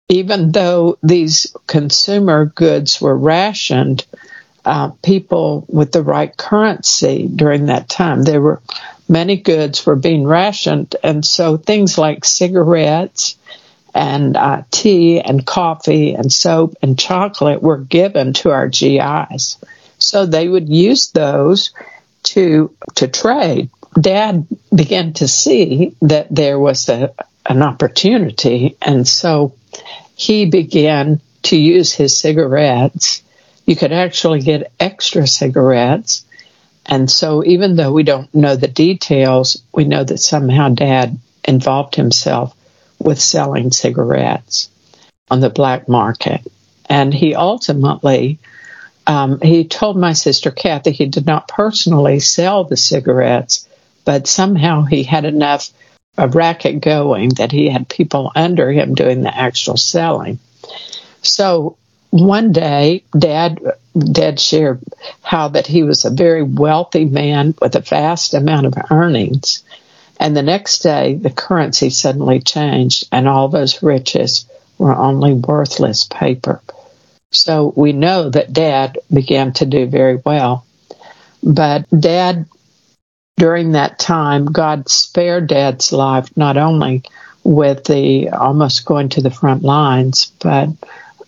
Even 0.09 0.51
though 0.51 0.97
these 1.03 1.55
consumer 1.67 2.45
goods 2.45 2.99
were 2.99 3.15
rationed, 3.15 4.05
uh, 4.65 4.89
people 5.03 5.65
with 5.67 5.91
the 5.91 6.03
right 6.03 6.35
currency 6.35 7.27
during 7.33 7.67
that 7.67 7.87
time, 7.89 8.23
there 8.23 8.41
were 8.41 8.61
many 9.07 9.37
goods 9.37 9.85
were 9.85 9.95
being 9.95 10.23
rationed, 10.23 10.95
and 11.03 11.25
so 11.25 11.57
things 11.57 11.97
like 11.97 12.25
cigarettes 12.25 13.35
and 13.93 14.37
uh, 14.37 14.63
tea 14.71 15.19
and 15.19 15.45
coffee 15.45 16.13
and 16.13 16.31
soap 16.31 16.75
and 16.81 16.97
chocolate 16.97 17.61
were 17.61 17.77
given 17.77 18.33
to 18.33 18.51
our 18.51 18.67
GIs. 18.67 19.57
So 19.97 20.25
they 20.25 20.47
would 20.47 20.69
use 20.69 21.11
those 21.11 21.71
to 22.23 22.75
to 22.95 23.07
trade 23.07 23.69
dad 23.99 24.47
began 24.73 25.13
to 25.13 25.27
see 25.27 25.95
that 26.01 26.27
there 26.33 26.59
was 26.59 26.89
a, 26.89 27.13
an 27.45 27.61
opportunity, 27.61 28.77
and 28.81 29.07
so 29.07 29.53
he 30.15 30.45
began 30.45 31.21
to 31.43 31.57
use 31.57 31.93
his 31.93 32.17
cigarettes. 32.17 33.23
You 33.65 33.75
could 33.75 33.91
actually 33.91 34.41
get 34.41 34.71
extra 34.79 35.27
cigarettes. 35.27 36.25
And 36.85 37.09
so, 37.09 37.43
even 37.45 37.75
though 37.75 37.91
we 37.91 38.03
don't 38.03 38.33
know 38.33 38.55
the 38.55 38.67
details, 38.67 39.61
we 39.73 39.85
know 39.85 40.03
that 40.03 40.17
somehow 40.17 40.69
dad 40.69 41.17
involved 41.43 41.95
himself 41.95 42.55
with 42.99 43.19
selling 43.21 43.71
cigarettes 43.71 44.69
on 45.29 45.39
the 45.39 45.49
black 45.49 45.87
market. 45.87 46.41
And 46.89 47.13
he 47.13 47.35
ultimately, 47.35 48.39
um, 49.05 49.39
he 49.41 49.65
told 49.65 49.97
my 49.97 50.13
sister 50.13 50.51
Kathy 50.51 50.91
he 50.91 51.05
did 51.05 51.25
not 51.25 51.47
personally 51.47 52.19
sell 52.19 52.63
the 52.63 52.77
cigarettes, 52.77 53.67
but 54.05 54.27
somehow 54.27 54.83
he 54.83 55.03
had 55.03 55.25
enough 55.25 55.69
a 56.17 56.27
racket 56.27 56.81
going 56.81 57.29
that 57.29 57.51
he 57.51 57.69
had 57.69 57.87
people 57.87 58.31
under 58.35 58.71
him 58.71 58.93
doing 58.93 59.21
the 59.21 59.35
actual 59.35 59.77
selling. 59.77 60.37
So 61.21 61.77
one 62.09 62.51
day, 62.51 63.03
Dad 63.17 63.59
Dad 63.97 64.39
shared 64.39 64.81
how 65.21 65.49
that 65.49 65.67
he 65.67 65.83
was 65.83 66.05
a 66.05 66.09
very 66.09 66.43
wealthy 66.43 67.05
man 67.05 67.53
with 67.61 67.75
a 67.75 67.81
vast 67.81 68.33
amount 68.33 68.65
of 68.65 68.73
earnings, 68.89 69.63
and 70.19 70.35
the 70.35 70.41
next 70.41 70.79
day 70.79 71.15
the 71.15 71.29
currency 71.29 71.89
suddenly 71.89 72.39
changed, 72.39 73.07
and 73.11 73.27
all 73.27 73.47
those 73.47 73.83
riches 73.83 74.45
were 74.77 74.95
only 74.95 75.33
worthless 75.33 76.05
paper. 76.05 76.61
So 77.31 77.71
we 77.75 77.93
know 77.93 78.29
that 78.29 78.53
Dad 78.53 78.97
began 79.13 79.53
to 79.53 79.65
do 79.65 79.85
very 79.85 80.15
well, 80.15 80.65
but 81.43 81.85
Dad 81.97 82.45
during 83.39 83.71
that 83.71 83.97
time, 83.97 84.45
God 84.45 84.89
spared 84.89 85.47
Dad's 85.47 85.93
life 85.93 86.35
not 86.35 86.57
only 86.57 87.03
with 87.45 87.85
the 87.85 88.29
almost 88.29 88.85
going 88.85 89.09
to 89.09 89.21
the 89.21 89.31
front 89.31 89.63
lines, 89.63 90.33
but 90.41 90.69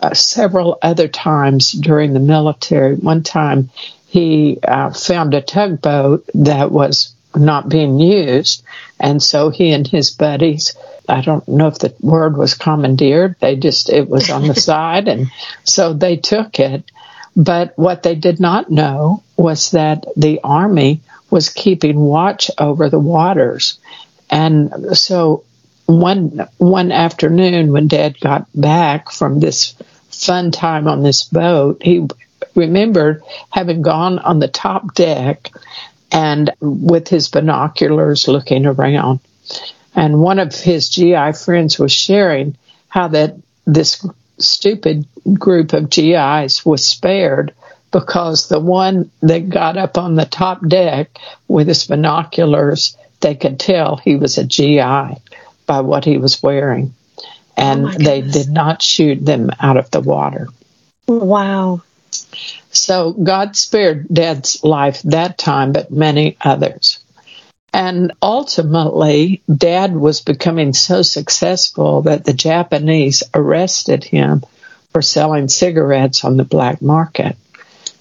uh, 0.01 0.13
several 0.13 0.77
other 0.81 1.07
times 1.07 1.71
during 1.71 2.13
the 2.13 2.19
military. 2.19 2.95
One 2.95 3.23
time, 3.23 3.69
he 4.07 4.59
uh, 4.61 4.91
found 4.91 5.33
a 5.33 5.41
tugboat 5.41 6.29
that 6.33 6.69
was 6.69 7.15
not 7.33 7.69
being 7.69 7.97
used, 7.97 8.61
and 8.99 9.23
so 9.23 9.49
he 9.49 9.71
and 9.71 9.87
his 9.87 10.11
buddies. 10.11 10.75
I 11.07 11.21
don't 11.21 11.47
know 11.47 11.67
if 11.67 11.79
the 11.79 11.95
word 12.01 12.35
was 12.35 12.55
commandeered. 12.55 13.37
They 13.39 13.55
just, 13.55 13.89
it 13.89 14.09
was 14.09 14.29
on 14.29 14.47
the 14.47 14.55
side. 14.69 15.07
And 15.07 15.31
so 15.63 15.93
they 15.93 16.17
took 16.17 16.59
it. 16.59 16.91
But 17.37 17.71
what 17.77 18.03
they 18.03 18.15
did 18.15 18.41
not 18.41 18.69
know 18.69 19.23
was 19.37 19.71
that 19.71 20.05
the 20.17 20.41
army 20.43 20.99
was 21.31 21.49
keeping 21.49 21.99
watch 21.99 22.51
over 22.57 22.89
the 22.89 22.99
waters. 22.99 23.79
And 24.29 24.97
so 24.97 25.43
one 25.85 26.47
one 26.57 26.91
afternoon 26.91 27.71
when 27.71 27.87
dad 27.87 28.19
got 28.19 28.47
back 28.53 29.11
from 29.11 29.39
this 29.39 29.73
fun 30.09 30.51
time 30.51 30.87
on 30.87 31.03
this 31.03 31.23
boat, 31.23 31.81
he 31.81 32.07
remembered 32.55 33.23
having 33.49 33.81
gone 33.81 34.19
on 34.19 34.39
the 34.39 34.47
top 34.47 34.93
deck 34.93 35.51
and 36.11 36.51
with 36.59 37.07
his 37.07 37.29
binoculars 37.29 38.27
looking 38.27 38.65
around. 38.65 39.19
And 39.95 40.19
one 40.19 40.39
of 40.39 40.53
his 40.53 40.89
GI 40.89 41.33
friends 41.33 41.79
was 41.79 41.91
sharing 41.91 42.57
how 42.87 43.09
that 43.09 43.35
this 43.65 44.05
stupid 44.37 45.05
group 45.33 45.73
of 45.73 45.89
GIs 45.89 46.65
was 46.65 46.85
spared 46.85 47.53
because 47.91 48.47
the 48.47 48.59
one 48.59 49.11
that 49.21 49.49
got 49.49 49.77
up 49.77 49.97
on 49.97 50.15
the 50.15 50.25
top 50.25 50.65
deck 50.67 51.17
with 51.47 51.67
his 51.67 51.85
binoculars, 51.85 52.97
they 53.19 53.35
could 53.35 53.59
tell 53.59 53.97
he 53.97 54.15
was 54.15 54.37
a 54.37 54.45
GI 54.45 55.21
by 55.65 55.81
what 55.81 56.05
he 56.05 56.17
was 56.17 56.41
wearing. 56.41 56.93
And 57.57 57.85
oh 57.85 57.91
they 57.91 58.21
did 58.21 58.49
not 58.49 58.81
shoot 58.81 59.23
them 59.23 59.51
out 59.59 59.77
of 59.77 59.91
the 59.91 59.99
water. 59.99 60.47
Wow. 61.07 61.81
So 62.71 63.11
God 63.11 63.55
spared 63.55 64.07
Dad's 64.07 64.63
life 64.63 65.01
that 65.03 65.37
time, 65.37 65.73
but 65.73 65.91
many 65.91 66.37
others. 66.41 67.03
And 67.73 68.13
ultimately, 68.21 69.41
Dad 69.53 69.95
was 69.95 70.21
becoming 70.21 70.73
so 70.73 71.01
successful 71.03 72.01
that 72.03 72.25
the 72.25 72.33
Japanese 72.33 73.23
arrested 73.33 74.03
him 74.03 74.43
for 74.91 75.01
selling 75.01 75.47
cigarettes 75.47 76.25
on 76.25 76.35
the 76.35 76.43
black 76.43 76.81
market. 76.81 77.37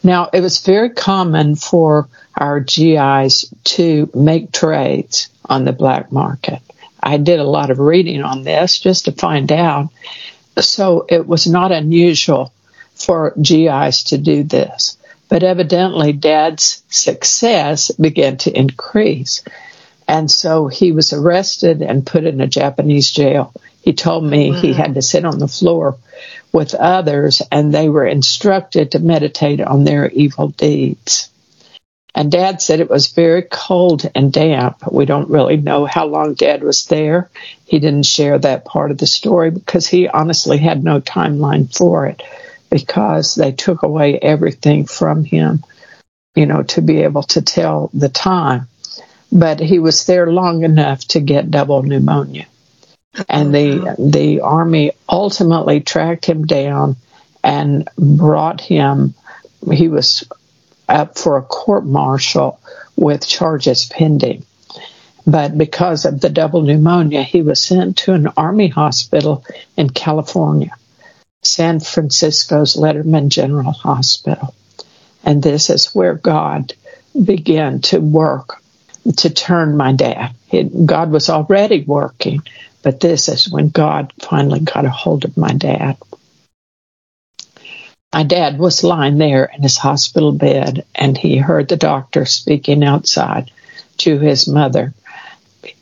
Now, 0.03 0.31
it 0.33 0.41
was 0.41 0.65
very 0.65 0.91
common 0.91 1.57
for 1.57 2.09
our 2.37 2.61
GIs 2.61 3.53
to 3.65 4.11
make 4.15 4.53
trades 4.53 5.29
on 5.45 5.65
the 5.65 5.73
black 5.73 6.11
market. 6.11 6.61
I 7.03 7.17
did 7.17 7.41
a 7.41 7.45
lot 7.45 7.71
of 7.71 7.79
reading 7.79 8.23
on 8.23 8.43
this 8.43 8.79
just 8.79 9.07
to 9.07 9.13
find 9.13 9.51
out. 9.53 9.91
So 10.59 11.07
it 11.09 11.27
was 11.27 11.47
not 11.47 11.73
unusual 11.73 12.53
for 12.95 13.35
GIs 13.41 14.05
to 14.05 14.19
do 14.19 14.43
this. 14.43 14.97
But 15.29 15.43
evidently, 15.43 16.13
Dad's 16.13 16.83
success 16.89 17.91
began 17.93 18.37
to 18.39 18.57
increase. 18.57 19.45
And 20.09 20.31
so 20.31 20.67
he 20.67 20.93
was 20.93 21.13
arrested 21.13 21.83
and 21.83 22.07
put 22.07 22.25
in 22.25 22.41
a 22.41 22.47
Japanese 22.47 23.11
jail. 23.11 23.53
He 23.83 23.93
told 23.93 24.25
me 24.25 24.51
wow. 24.51 24.57
he 24.59 24.73
had 24.73 24.95
to 24.95 25.03
sit 25.03 25.25
on 25.25 25.39
the 25.39 25.49
floor 25.49 25.97
with 26.53 26.75
others 26.75 27.43
and 27.51 27.73
they 27.73 27.89
were 27.89 28.07
instructed 28.07 28.93
to 28.93 28.99
meditate 28.99 29.61
on 29.61 29.85
their 29.85 30.09
evil 30.11 30.49
deeds. 30.49 31.31
And 32.15 32.31
dad 32.31 32.61
said 32.61 32.81
it 32.81 32.91
was 32.91 33.13
very 33.13 33.43
cold 33.43 34.11
and 34.15 34.33
damp. 34.33 34.83
We 34.91 35.07
don't 35.07 35.31
really 35.31 35.57
know 35.57 35.87
how 35.87 36.07
long 36.07 36.35
dad 36.35 36.63
was 36.63 36.87
there. 36.87 37.31
He 37.67 37.79
didn't 37.79 38.05
share 38.05 38.39
that 38.39 38.65
part 38.65 38.91
of 38.91 38.99
the 38.99 39.07
story 39.07 39.51
because 39.51 39.87
he 39.87 40.09
honestly 40.09 40.59
had 40.59 40.83
no 40.83 41.01
timeline 41.01 41.75
for 41.75 42.07
it 42.07 42.23
because 42.69 43.35
they 43.35 43.53
took 43.53 43.83
away 43.83 44.19
everything 44.19 44.87
from 44.87 45.25
him, 45.25 45.65
you 46.35 46.47
know, 46.47 46.63
to 46.65 46.83
be 46.83 47.03
able 47.03 47.23
to 47.25 47.43
tell 47.43 47.91
the 47.95 48.09
time. 48.09 48.67
But 49.33 49.61
he 49.61 49.79
was 49.79 50.05
there 50.07 50.33
long 50.33 50.65
enough 50.65 51.07
to 51.09 51.21
get 51.21 51.51
double 51.51 51.83
pneumonia. 51.83 52.47
And 53.29 53.55
the 53.55 53.97
oh, 53.99 54.11
the 54.11 54.41
army 54.41 54.93
ultimately 55.09 55.81
tracked 55.81 56.27
him 56.27 56.47
down 56.47 56.97
and 57.43 57.89
brought 57.97 58.61
him 58.61 59.15
he 59.73 59.89
was 59.89 60.25
up 60.89 61.19
for 61.19 61.37
a 61.37 61.43
court 61.43 61.85
martial 61.85 62.61
with 62.97 63.27
charges 63.27 63.87
pending. 63.87 64.45
But 65.27 65.57
because 65.57 66.05
of 66.05 66.21
the 66.21 66.31
double 66.31 66.63
pneumonia, 66.63 67.23
he 67.23 67.43
was 67.43 67.61
sent 67.61 67.99
to 67.99 68.15
an 68.15 68.29
army 68.37 68.69
hospital 68.69 69.45
in 69.77 69.91
California. 69.91 70.75
San 71.43 71.81
Francisco's 71.81 72.75
Letterman 72.75 73.29
General 73.29 73.73
Hospital. 73.73 74.55
And 75.25 75.43
this 75.43 75.71
is 75.71 75.95
where 75.95 76.15
God 76.15 76.73
began 77.25 77.81
to 77.83 78.01
work 78.01 78.63
to 79.19 79.31
turn 79.31 79.77
my 79.77 79.93
dad. 79.93 80.35
It, 80.51 80.87
God 80.87 81.11
was 81.11 81.31
already 81.31 81.83
working, 81.83 82.43
but 82.83 83.01
this 83.01 83.29
is 83.29 83.51
when 83.51 83.69
God 83.69 84.13
finally 84.21 84.61
got 84.61 84.85
a 84.85 84.91
hold 84.91 85.25
of 85.25 85.37
my 85.37 85.53
dad. 85.53 85.97
My 88.13 88.25
dad 88.25 88.59
was 88.59 88.83
lying 88.83 89.19
there 89.19 89.45
in 89.45 89.63
his 89.63 89.77
hospital 89.77 90.33
bed, 90.33 90.85
and 90.95 91.17
he 91.17 91.37
heard 91.37 91.69
the 91.69 91.77
doctor 91.77 92.25
speaking 92.25 92.83
outside 92.83 93.51
to 93.99 94.19
his 94.19 94.49
mother. 94.49 94.95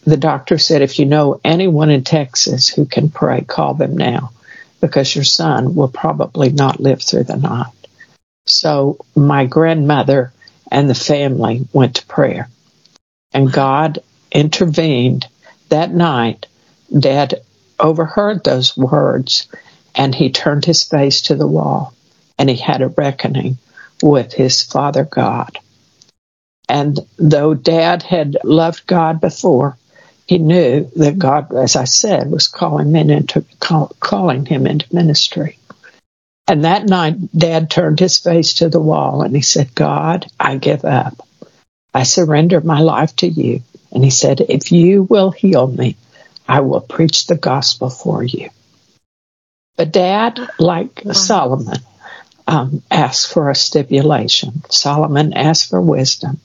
The 0.04 0.16
doctor 0.16 0.58
said, 0.58 0.82
If 0.82 0.98
you 0.98 1.06
know 1.06 1.40
anyone 1.44 1.90
in 1.90 2.04
Texas 2.04 2.68
who 2.68 2.84
can 2.84 3.08
pray, 3.08 3.42
call 3.42 3.74
them 3.74 3.96
now 3.96 4.32
because 4.80 5.14
your 5.14 5.24
son 5.24 5.74
will 5.74 5.88
probably 5.88 6.50
not 6.50 6.80
live 6.80 7.02
through 7.02 7.24
the 7.24 7.36
night. 7.36 7.72
So 8.46 8.98
my 9.14 9.46
grandmother 9.46 10.32
and 10.70 10.88
the 10.88 10.94
family 10.94 11.66
went 11.72 11.96
to 11.96 12.06
prayer. 12.06 12.48
And 13.32 13.52
God 13.52 13.98
intervened 14.32 15.26
that 15.68 15.92
night. 15.92 16.46
Dad 16.96 17.42
overheard 17.78 18.44
those 18.44 18.76
words 18.76 19.48
and 19.94 20.14
he 20.14 20.30
turned 20.30 20.64
his 20.64 20.82
face 20.82 21.22
to 21.22 21.34
the 21.34 21.46
wall 21.46 21.94
and 22.38 22.48
he 22.48 22.56
had 22.56 22.82
a 22.82 22.88
reckoning 22.88 23.58
with 24.02 24.32
his 24.32 24.62
father 24.62 25.04
God. 25.04 25.58
And 26.68 26.98
though 27.16 27.54
dad 27.54 28.02
had 28.02 28.36
loved 28.44 28.86
God 28.86 29.20
before, 29.20 29.76
he 30.26 30.38
knew 30.38 30.90
that 30.96 31.18
God, 31.18 31.54
as 31.54 31.74
I 31.74 31.84
said, 31.84 32.30
was 32.30 32.48
calling 32.48 32.94
him 32.94 33.08
into 33.08 33.44
call, 33.60 33.92
calling 33.98 34.44
him 34.44 34.66
into 34.66 34.94
ministry. 34.94 35.58
And 36.46 36.64
that 36.64 36.84
night, 36.84 37.16
Dad 37.36 37.70
turned 37.70 38.00
his 38.00 38.18
face 38.18 38.54
to 38.54 38.68
the 38.68 38.80
wall 38.80 39.22
and 39.22 39.34
he 39.34 39.42
said, 39.42 39.74
"God, 39.74 40.26
I 40.38 40.56
give 40.56 40.84
up. 40.84 41.26
I 41.94 42.02
surrender 42.02 42.60
my 42.60 42.80
life 42.80 43.16
to 43.16 43.26
you." 43.28 43.62
And 43.90 44.04
he 44.04 44.10
said, 44.10 44.44
"If 44.48 44.70
you 44.70 45.04
will 45.04 45.30
heal 45.30 45.66
me, 45.66 45.96
I 46.48 46.60
will 46.60 46.80
preach 46.80 47.26
the 47.26 47.36
gospel 47.36 47.90
for 47.90 48.22
you." 48.22 48.50
But 49.76 49.92
Dad, 49.92 50.40
like 50.58 51.02
wow. 51.04 51.12
Solomon, 51.12 51.78
um, 52.46 52.82
asked 52.90 53.28
for 53.28 53.50
a 53.50 53.54
stipulation. 53.54 54.62
Solomon 54.70 55.34
asked 55.34 55.70
for 55.70 55.80
wisdom, 55.80 56.40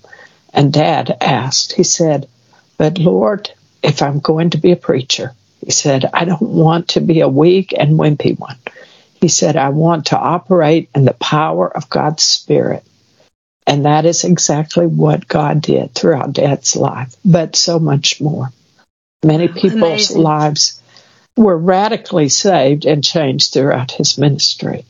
and 0.54 0.72
Dad 0.72 1.18
asked. 1.22 1.74
He 1.74 1.84
said, 1.84 2.28
"But 2.78 3.00
Lord, 3.00 3.50
if 3.84 4.02
I'm 4.02 4.20
going 4.20 4.52
to 4.52 4.58
be 4.58 4.72
a 4.72 4.78
preacher. 4.78 5.34
He 5.64 5.72
said, 5.72 6.10
I 6.14 6.26
don't 6.26 6.42
want 6.42 6.90
to 6.90 7.02
be 7.02 7.20
a 7.20 7.28
weak 7.28 7.74
and 7.78 8.00
wimpy 8.00 8.38
one. 8.40 8.58
He 9.22 9.28
said, 9.28 9.56
I 9.56 9.70
want 9.70 10.08
to 10.08 10.18
operate 10.18 10.90
in 10.96 11.06
the 11.06 11.14
power 11.14 11.68
of 11.68 11.90
God's 11.90 12.24
Spirit. 12.24 12.84
And 13.66 13.86
that 13.86 14.06
is 14.06 14.24
exactly 14.24 14.88
what 14.88 15.28
God 15.28 15.62
did 15.62 15.94
throughout 15.94 16.34
Dad's 16.34 16.76
life, 16.76 17.16
but 17.24 17.56
so 17.56 17.80
much 17.80 18.20
more. 18.20 18.50
Many 19.24 19.48
people's 19.48 19.74
Amazing. 20.12 20.22
lives 20.22 20.82
were 21.36 21.58
radically 21.58 22.30
saved 22.30 22.86
and 22.86 23.04
changed 23.04 23.54
throughout 23.54 23.92
his 23.92 24.18
ministry. 24.18 24.86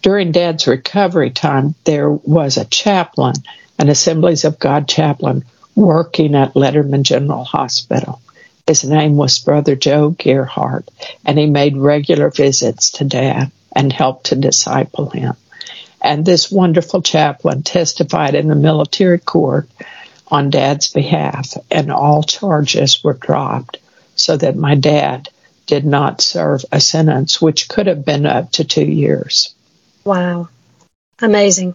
During 0.00 0.32
Dad's 0.32 0.66
recovery 0.66 1.30
time, 1.30 1.74
there 1.84 2.10
was 2.10 2.56
a 2.56 2.64
chaplain, 2.64 3.34
an 3.78 3.88
Assemblies 3.88 4.44
of 4.44 4.58
God 4.58 4.88
chaplain, 4.88 5.44
working 5.74 6.34
at 6.34 6.54
Letterman 6.54 7.02
General 7.02 7.44
Hospital. 7.44 8.20
His 8.66 8.84
name 8.84 9.16
was 9.16 9.38
Brother 9.38 9.74
Joe 9.76 10.10
Gearhart, 10.10 10.86
and 11.24 11.38
he 11.38 11.46
made 11.46 11.76
regular 11.76 12.30
visits 12.30 12.92
to 12.92 13.04
Dad 13.04 13.50
and 13.74 13.92
helped 13.92 14.26
to 14.26 14.36
disciple 14.36 15.10
him. 15.10 15.34
And 16.00 16.24
this 16.24 16.50
wonderful 16.50 17.02
chaplain 17.02 17.62
testified 17.62 18.34
in 18.34 18.48
the 18.48 18.54
military 18.54 19.18
court 19.18 19.68
on 20.30 20.50
Dad's 20.50 20.92
behalf, 20.92 21.54
and 21.70 21.90
all 21.90 22.22
charges 22.22 23.02
were 23.02 23.14
dropped 23.14 23.78
so 24.14 24.36
that 24.36 24.56
my 24.56 24.74
dad 24.74 25.28
did 25.66 25.84
not 25.84 26.20
serve 26.20 26.64
a 26.72 26.80
sentence 26.80 27.40
which 27.40 27.68
could 27.68 27.86
have 27.86 28.04
been 28.04 28.26
up 28.26 28.50
to 28.52 28.64
two 28.64 28.84
years. 28.84 29.54
Wow. 30.04 30.48
Amazing. 31.20 31.74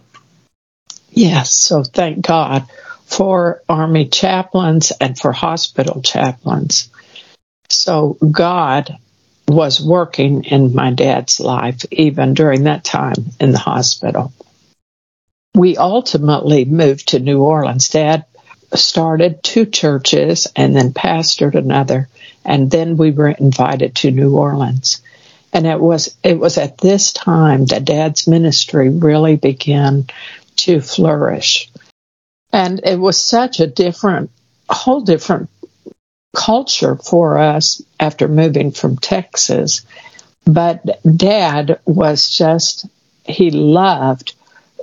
Yes, 1.10 1.52
so 1.52 1.84
thank 1.84 2.26
God 2.26 2.66
for 3.06 3.62
Army 3.68 4.08
chaplains 4.08 4.92
and 5.00 5.18
for 5.18 5.32
hospital 5.32 6.02
chaplains. 6.02 6.90
So 7.68 8.16
God 8.30 8.98
was 9.46 9.80
working 9.80 10.44
in 10.44 10.74
my 10.74 10.90
dad's 10.92 11.38
life 11.38 11.84
even 11.90 12.34
during 12.34 12.64
that 12.64 12.84
time 12.84 13.26
in 13.38 13.52
the 13.52 13.58
hospital. 13.58 14.32
We 15.54 15.76
ultimately 15.76 16.64
moved 16.64 17.08
to 17.08 17.20
New 17.20 17.42
Orleans. 17.42 17.88
Dad 17.88 18.24
started 18.74 19.42
two 19.42 19.66
churches 19.66 20.46
and 20.56 20.74
then 20.74 20.92
pastored 20.92 21.54
another, 21.54 22.08
and 22.44 22.70
then 22.70 22.96
we 22.96 23.10
were 23.10 23.28
invited 23.28 23.94
to 23.96 24.10
New 24.10 24.36
Orleans. 24.36 25.02
And 25.52 25.66
it 25.66 25.80
was 25.80 26.16
it 26.22 26.38
was 26.38 26.58
at 26.58 26.78
this 26.78 27.12
time 27.12 27.66
that 27.66 27.84
Dad's 27.84 28.26
ministry 28.26 28.88
really 28.88 29.36
began 29.36 30.06
to 30.56 30.80
flourish. 30.80 31.70
And 32.52 32.80
it 32.84 32.98
was 32.98 33.20
such 33.20 33.60
a 33.60 33.66
different, 33.66 34.30
whole 34.68 35.00
different 35.00 35.50
culture 36.34 36.96
for 36.96 37.38
us 37.38 37.82
after 37.98 38.28
moving 38.28 38.72
from 38.72 38.96
Texas. 38.96 39.82
But 40.44 41.00
dad 41.16 41.80
was 41.86 42.28
just, 42.28 42.86
he 43.24 43.50
loved 43.50 44.34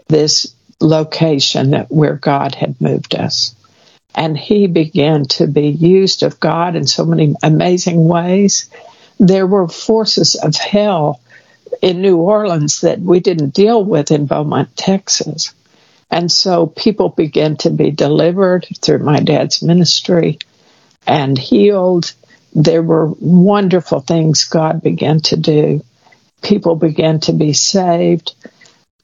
this 0.08 0.54
location 0.80 1.71
that 1.71 1.91
where 1.91 2.15
God 2.15 2.56
had 2.56 2.82
moved 2.82 3.15
us. 3.15 3.56
And 4.13 4.38
he 4.38 4.67
began 4.67 5.26
to 5.26 5.47
be 5.47 5.67
used 5.67 6.24
of 6.24 6.39
God 6.39 6.76
in 6.76 6.86
so 6.86 7.06
many 7.06 7.36
amazing 7.41 8.08
ways. 8.08 8.69
There 9.19 9.47
were 9.47 9.67
forces 9.67 10.36
of 10.36 10.56
hell 10.56 11.21
in 11.82 12.02
New 12.02 12.17
Orleans 12.17 12.82
that 12.82 13.00
we 13.00 13.19
didn't 13.19 13.54
deal 13.54 13.84
with 13.84 14.12
in 14.12 14.26
Beaumont, 14.26 14.76
Texas. 14.76 15.54
And 16.10 16.30
so 16.30 16.67
people 16.67 17.10
began 17.10 17.56
to 17.58 17.69
be 17.69 17.91
delivered 17.91 18.67
through 18.82 19.00
my 19.00 19.21
dad's 19.21 19.62
ministry 19.62 20.39
and 21.08 21.38
healed. 21.38 22.13
There 22.54 22.84
were 22.84 23.08
wonderful 23.19 24.02
things 24.02 24.43
God 24.43 24.82
began 24.82 25.21
to 25.21 25.38
do. 25.38 25.82
People 26.41 26.76
began 26.76 27.21
to 27.21 27.34
be 27.34 27.54
saved. 27.54 28.36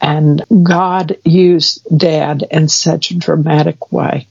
And 0.01 0.43
God 0.63 1.17
used 1.23 1.81
Dad 1.95 2.43
in 2.51 2.67
such 2.67 3.11
a 3.11 3.17
dramatic 3.17 3.91
way. 3.91 4.27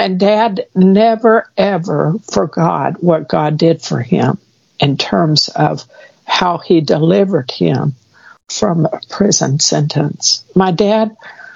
And 0.00 0.18
Dad 0.18 0.66
never, 0.74 1.50
ever 1.58 2.14
forgot 2.22 3.04
what 3.04 3.28
God 3.28 3.58
did 3.58 3.82
for 3.82 4.00
him 4.00 4.38
in 4.78 4.96
terms 4.96 5.48
of 5.48 5.84
how 6.24 6.56
he 6.56 6.80
delivered 6.80 7.50
him 7.50 7.94
from 8.48 8.86
a 8.86 8.98
prison 9.10 9.60
sentence. 9.60 10.42
My 10.54 10.70
dad 10.70 11.14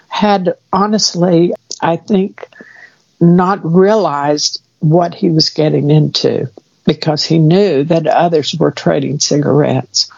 had 0.08 0.58
honestly, 0.70 1.54
I 1.80 1.96
think, 1.96 2.46
not 3.18 3.64
realized 3.64 4.60
what 4.80 5.14
he 5.14 5.30
was 5.30 5.48
getting 5.48 5.90
into 5.90 6.50
because 6.84 7.24
he 7.24 7.38
knew 7.38 7.84
that 7.84 8.06
others 8.06 8.54
were 8.54 8.72
trading 8.72 9.20
cigarettes. 9.20 10.10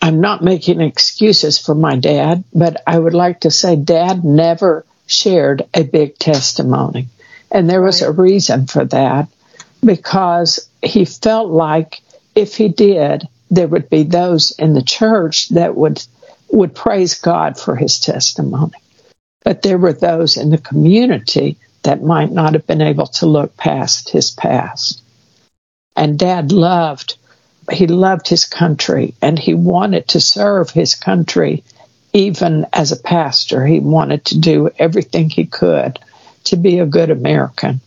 I'm 0.00 0.20
not 0.20 0.44
making 0.44 0.80
excuses 0.80 1.58
for 1.58 1.74
my 1.74 1.96
dad, 1.96 2.44
but 2.54 2.80
I 2.86 2.96
would 2.96 3.12
like 3.12 3.40
to 3.40 3.50
say 3.50 3.74
dad 3.74 4.24
never 4.24 4.86
shared 5.08 5.62
a 5.74 5.82
big 5.82 6.16
testimony. 6.16 7.08
And 7.54 7.70
there 7.70 7.80
was 7.80 8.02
a 8.02 8.10
reason 8.10 8.66
for 8.66 8.84
that 8.86 9.28
because 9.82 10.68
he 10.82 11.04
felt 11.04 11.50
like 11.50 12.02
if 12.34 12.56
he 12.56 12.68
did, 12.68 13.28
there 13.48 13.68
would 13.68 13.88
be 13.88 14.02
those 14.02 14.50
in 14.50 14.74
the 14.74 14.82
church 14.82 15.48
that 15.50 15.76
would 15.76 16.04
would 16.50 16.74
praise 16.74 17.14
God 17.14 17.58
for 17.58 17.76
his 17.76 18.00
testimony. 18.00 18.78
But 19.44 19.62
there 19.62 19.78
were 19.78 19.92
those 19.92 20.36
in 20.36 20.50
the 20.50 20.58
community 20.58 21.56
that 21.84 22.02
might 22.02 22.32
not 22.32 22.54
have 22.54 22.66
been 22.66 22.82
able 22.82 23.06
to 23.06 23.26
look 23.26 23.56
past 23.56 24.10
his 24.10 24.30
past. 24.32 25.00
And 25.94 26.18
dad 26.18 26.50
loved 26.50 27.16
he 27.70 27.86
loved 27.86 28.28
his 28.28 28.44
country 28.44 29.14
and 29.22 29.38
he 29.38 29.54
wanted 29.54 30.08
to 30.08 30.20
serve 30.20 30.70
his 30.70 30.96
country 30.96 31.62
even 32.12 32.66
as 32.72 32.90
a 32.90 33.00
pastor. 33.00 33.64
He 33.64 33.78
wanted 33.78 34.24
to 34.26 34.38
do 34.38 34.70
everything 34.76 35.30
he 35.30 35.46
could 35.46 36.00
to 36.44 36.56
be 36.56 36.78
a 36.78 36.86
good 36.86 37.10
American. 37.10 37.80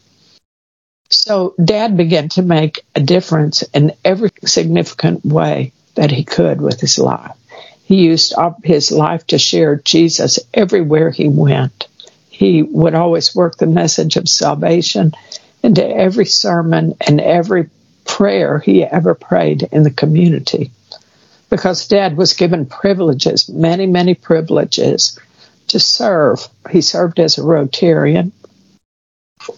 So 1.09 1.55
dad 1.63 1.95
began 1.95 2.29
to 2.29 2.41
make 2.41 2.85
a 2.95 2.99
difference 2.99 3.61
in 3.61 3.93
every 4.03 4.31
significant 4.45 5.25
way 5.25 5.71
that 5.95 6.11
he 6.11 6.23
could 6.23 6.61
with 6.61 6.81
his 6.81 6.99
life. 6.99 7.35
He 7.83 8.05
used 8.05 8.33
his 8.63 8.91
life 8.91 9.25
to 9.27 9.37
share 9.37 9.77
Jesus 9.77 10.39
everywhere 10.53 11.09
he 11.09 11.29
went. 11.29 11.87
He 12.29 12.61
would 12.61 12.93
always 12.93 13.33
work 13.33 13.57
the 13.57 13.65
message 13.65 14.17
of 14.17 14.27
salvation 14.27 15.13
into 15.63 15.87
every 15.87 16.25
sermon 16.25 16.95
and 16.99 17.21
every 17.21 17.69
prayer 18.03 18.59
he 18.59 18.83
ever 18.83 19.15
prayed 19.15 19.63
in 19.71 19.83
the 19.83 19.91
community 19.91 20.71
because 21.49 21.87
dad 21.87 22.17
was 22.17 22.33
given 22.33 22.65
privileges, 22.65 23.49
many, 23.49 23.85
many 23.85 24.13
privileges 24.13 25.17
to 25.67 25.79
serve. 25.79 26.47
He 26.69 26.81
served 26.81 27.19
as 27.19 27.37
a 27.37 27.41
Rotarian, 27.41 28.31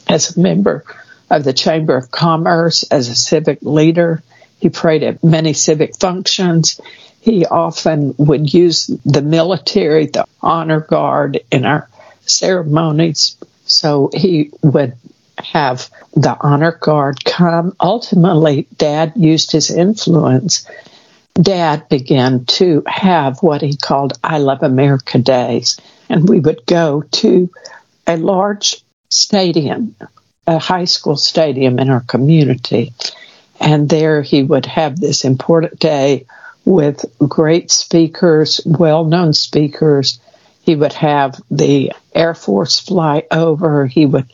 as 0.08 0.36
a 0.36 0.40
member 0.40 0.84
of 1.30 1.44
the 1.44 1.54
Chamber 1.54 1.96
of 1.96 2.12
Commerce, 2.12 2.84
as 2.84 3.08
a 3.10 3.16
civic 3.16 3.60
leader. 3.62 4.24
He 4.60 4.70
prayed 4.70 5.04
at 5.04 5.24
many 5.24 5.54
civic 5.54 5.96
functions. 5.98 6.82
He 7.22 7.46
often 7.46 8.16
would 8.18 8.54
use 8.54 8.88
the 8.88 9.22
military, 9.22 10.08
the 10.08 10.26
honor 10.42 10.80
guard 10.80 11.40
in 11.52 11.66
our 11.66 11.88
ceremonies. 12.22 13.38
So 13.66 14.10
he 14.14 14.52
would 14.62 14.96
have 15.38 15.90
the 16.16 16.36
honor 16.40 16.72
guard 16.72 17.24
come. 17.24 17.76
Ultimately, 17.80 18.68
Dad 18.78 19.14
used 19.16 19.52
his 19.52 19.72
influence. 19.72 20.68
Dad 21.34 21.88
began 21.88 22.46
to 22.46 22.84
have 22.86 23.42
what 23.42 23.62
he 23.62 23.78
called 23.78 24.14
I 24.24 24.40
Love 24.40 24.64
America 24.64 25.20
Days. 25.20 25.80
And 26.10 26.28
we 26.28 26.40
would 26.40 26.66
go 26.66 27.02
to 27.02 27.50
a 28.08 28.18
large 28.18 28.84
stadium, 29.10 29.96
a 30.48 30.60
high 30.60 30.86
school 30.86 31.18
stadium 31.18 31.80
in 31.80 31.90
our 31.90 32.02
community. 32.02 32.94
And 33.60 33.90
there 33.90 34.22
he 34.22 34.44
would 34.44 34.66
have 34.66 35.00
this 35.00 35.26
important 35.26 35.80
day 35.80 36.26
with 36.66 37.06
great 37.18 37.72
speakers, 37.72 38.62
well 38.66 39.04
known 39.04 39.34
speakers. 39.34 40.20
He 40.62 40.76
would 40.76 40.94
have 40.94 41.42
the 41.50 41.92
Air 42.14 42.34
Force 42.34 42.80
fly 42.80 43.24
over. 43.32 43.88
He 43.88 44.06
would 44.06 44.32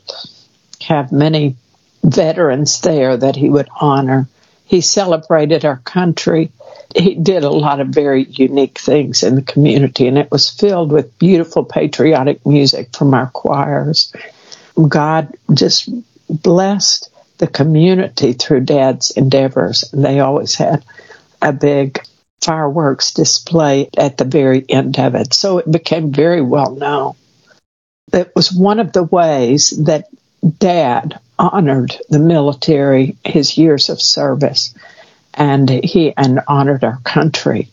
have 0.82 1.12
many 1.12 1.56
veterans 2.04 2.80
there 2.80 3.16
that 3.16 3.36
he 3.36 3.48
would 3.48 3.68
honor. 3.80 4.28
He 4.64 4.80
celebrated 4.80 5.64
our 5.64 5.78
country. 5.78 6.50
He 6.94 7.14
did 7.14 7.44
a 7.44 7.50
lot 7.50 7.80
of 7.80 7.88
very 7.88 8.24
unique 8.24 8.78
things 8.78 9.22
in 9.22 9.34
the 9.34 9.42
community, 9.42 10.06
and 10.06 10.18
it 10.18 10.30
was 10.30 10.50
filled 10.50 10.92
with 10.92 11.18
beautiful 11.18 11.64
patriotic 11.64 12.44
music 12.44 12.94
from 12.96 13.14
our 13.14 13.28
choirs. 13.28 14.12
God 14.76 15.34
just 15.52 15.88
blessed 16.28 17.10
the 17.38 17.46
community 17.46 18.32
through 18.32 18.60
Dad's 18.60 19.10
endeavors, 19.10 19.92
and 19.92 20.04
they 20.04 20.20
always 20.20 20.54
had 20.54 20.84
a 21.42 21.52
big 21.52 22.00
fireworks 22.40 23.12
display 23.12 23.88
at 23.96 24.16
the 24.18 24.24
very 24.24 24.64
end 24.68 24.98
of 24.98 25.14
it. 25.14 25.34
So 25.34 25.58
it 25.58 25.70
became 25.70 26.12
very 26.12 26.40
well 26.40 26.74
known. 26.74 27.14
It 28.12 28.32
was 28.36 28.52
one 28.52 28.78
of 28.78 28.92
the 28.92 29.02
ways 29.02 29.70
that 29.84 30.08
dad 30.58 31.18
honored 31.38 31.96
the 32.08 32.18
military, 32.18 33.16
his 33.24 33.58
years 33.58 33.88
of 33.88 34.00
service, 34.00 34.74
and 35.34 35.68
he 35.68 36.14
and 36.16 36.40
honored 36.46 36.84
our 36.84 36.98
country. 36.98 37.68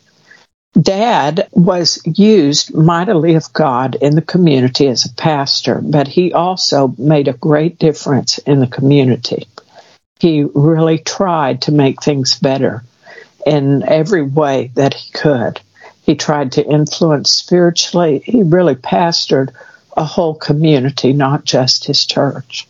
Dad 0.79 1.47
was 1.51 2.01
used 2.05 2.73
mightily 2.73 3.35
of 3.35 3.53
God 3.53 3.95
in 3.95 4.15
the 4.15 4.23
community 4.23 4.87
as 4.87 5.05
a 5.05 5.13
pastor, 5.13 5.79
but 5.83 6.07
he 6.07 6.33
also 6.33 6.95
made 6.97 7.27
a 7.27 7.33
great 7.33 7.77
difference 7.77 8.39
in 8.39 8.59
the 8.59 8.67
community. 8.67 9.47
He 10.19 10.43
really 10.55 10.97
tried 10.97 11.61
to 11.63 11.71
make 11.71 12.01
things 12.01 12.39
better 12.39 12.83
in 13.45 13.83
every 13.83 14.23
way 14.23 14.71
that 14.73 14.95
he 14.95 15.11
could. 15.11 15.59
He 16.01 16.15
tried 16.15 16.53
to 16.53 16.65
influence 16.65 17.31
spiritually. 17.31 18.23
He 18.25 18.41
really 18.41 18.75
pastored 18.75 19.53
a 19.95 20.03
whole 20.03 20.33
community, 20.33 21.13
not 21.13 21.45
just 21.45 21.85
his 21.85 22.05
church. 22.05 22.67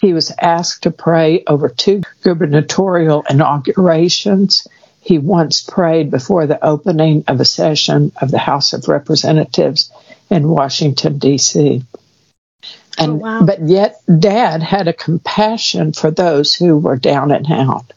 He 0.00 0.12
was 0.12 0.32
asked 0.40 0.84
to 0.84 0.90
pray 0.90 1.44
over 1.46 1.68
two 1.68 2.02
gubernatorial 2.22 3.24
inaugurations. 3.28 4.66
He 5.06 5.18
once 5.18 5.62
prayed 5.62 6.10
before 6.10 6.48
the 6.48 6.64
opening 6.64 7.22
of 7.28 7.40
a 7.40 7.44
session 7.44 8.10
of 8.20 8.32
the 8.32 8.40
House 8.40 8.72
of 8.72 8.88
Representatives 8.88 9.92
in 10.30 10.48
Washington, 10.48 11.18
D.C. 11.18 11.84
Oh, 11.84 12.64
and, 12.98 13.12
oh, 13.12 13.14
wow. 13.14 13.42
But 13.44 13.68
yet, 13.68 14.00
Dad 14.18 14.64
had 14.64 14.88
a 14.88 14.92
compassion 14.92 15.92
for 15.92 16.10
those 16.10 16.56
who 16.56 16.76
were 16.78 16.96
down 16.96 17.30
and 17.30 17.46
out. 17.48 17.92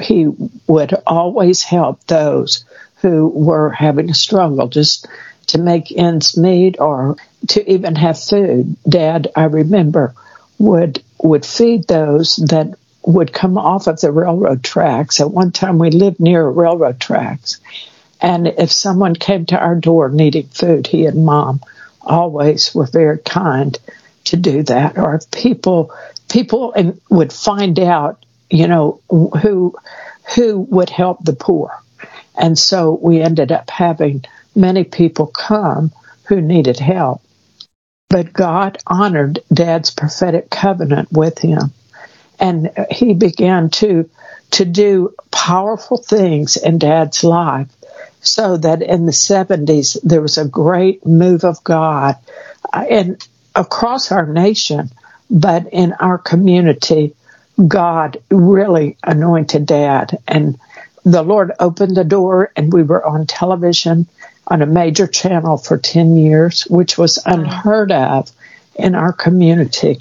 He 0.00 0.28
would 0.66 0.94
always 1.06 1.62
help 1.62 2.02
those 2.06 2.64
who 3.02 3.28
were 3.28 3.68
having 3.68 4.08
a 4.08 4.14
struggle 4.14 4.68
just 4.68 5.06
to 5.48 5.58
make 5.58 5.92
ends 5.94 6.38
meet 6.38 6.80
or 6.80 7.16
to 7.48 7.70
even 7.70 7.96
have 7.96 8.18
food. 8.18 8.76
Dad, 8.88 9.28
I 9.36 9.44
remember, 9.44 10.14
would 10.58 11.02
would 11.22 11.44
feed 11.44 11.86
those 11.86 12.36
that 12.36 12.78
would 13.06 13.32
come 13.32 13.56
off 13.56 13.86
of 13.86 14.00
the 14.00 14.10
railroad 14.10 14.62
tracks. 14.64 15.20
At 15.20 15.30
one 15.30 15.52
time, 15.52 15.78
we 15.78 15.90
lived 15.90 16.20
near 16.20 16.46
railroad 16.46 17.00
tracks, 17.00 17.60
and 18.20 18.48
if 18.48 18.70
someone 18.70 19.14
came 19.14 19.46
to 19.46 19.58
our 19.58 19.76
door 19.76 20.10
needing 20.10 20.48
food, 20.48 20.86
he 20.86 21.06
and 21.06 21.24
mom 21.24 21.60
always 22.02 22.74
were 22.74 22.86
very 22.86 23.18
kind 23.18 23.78
to 24.24 24.36
do 24.36 24.62
that. 24.64 24.98
Or 24.98 25.20
people 25.30 25.92
people 26.28 26.74
would 27.08 27.32
find 27.32 27.78
out, 27.78 28.24
you 28.50 28.66
know, 28.66 29.00
who 29.08 29.74
who 30.34 30.58
would 30.70 30.90
help 30.90 31.24
the 31.24 31.32
poor, 31.32 31.70
and 32.36 32.58
so 32.58 32.98
we 33.00 33.22
ended 33.22 33.52
up 33.52 33.70
having 33.70 34.24
many 34.54 34.82
people 34.82 35.26
come 35.26 35.92
who 36.24 36.40
needed 36.40 36.78
help. 36.78 37.22
But 38.08 38.32
God 38.32 38.78
honored 38.86 39.40
Dad's 39.52 39.90
prophetic 39.90 40.50
covenant 40.50 41.12
with 41.12 41.38
him. 41.38 41.72
And 42.38 42.70
he 42.90 43.14
began 43.14 43.70
to, 43.70 44.08
to 44.52 44.64
do 44.64 45.14
powerful 45.30 45.98
things 45.98 46.56
in 46.56 46.78
Dad's 46.78 47.24
life 47.24 47.68
so 48.20 48.56
that 48.56 48.82
in 48.82 49.06
the 49.06 49.12
70s 49.12 49.98
there 50.02 50.20
was 50.20 50.38
a 50.38 50.44
great 50.44 51.06
move 51.06 51.44
of 51.44 51.62
God 51.64 52.16
uh, 52.72 52.84
and 52.90 53.28
across 53.54 54.12
our 54.12 54.26
nation, 54.26 54.90
but 55.30 55.72
in 55.72 55.92
our 55.94 56.18
community, 56.18 57.14
God 57.66 58.18
really 58.30 58.98
anointed 59.02 59.66
Dad, 59.66 60.18
and 60.28 60.58
the 61.04 61.22
Lord 61.22 61.52
opened 61.58 61.96
the 61.96 62.04
door, 62.04 62.52
and 62.56 62.72
we 62.72 62.82
were 62.82 63.04
on 63.04 63.26
television 63.26 64.08
on 64.48 64.60
a 64.60 64.66
major 64.66 65.06
channel 65.06 65.56
for 65.56 65.78
10 65.78 66.16
years, 66.16 66.62
which 66.62 66.98
was 66.98 67.18
unheard 67.24 67.92
of 67.92 68.30
in 68.74 68.94
our 68.94 69.12
community. 69.12 70.00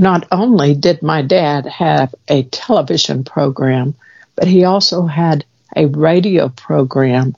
Not 0.00 0.26
only 0.32 0.74
did 0.74 1.02
my 1.02 1.20
dad 1.20 1.66
have 1.66 2.14
a 2.26 2.44
television 2.44 3.22
program, 3.22 3.94
but 4.34 4.48
he 4.48 4.64
also 4.64 5.04
had 5.04 5.44
a 5.76 5.84
radio 5.84 6.48
program 6.48 7.36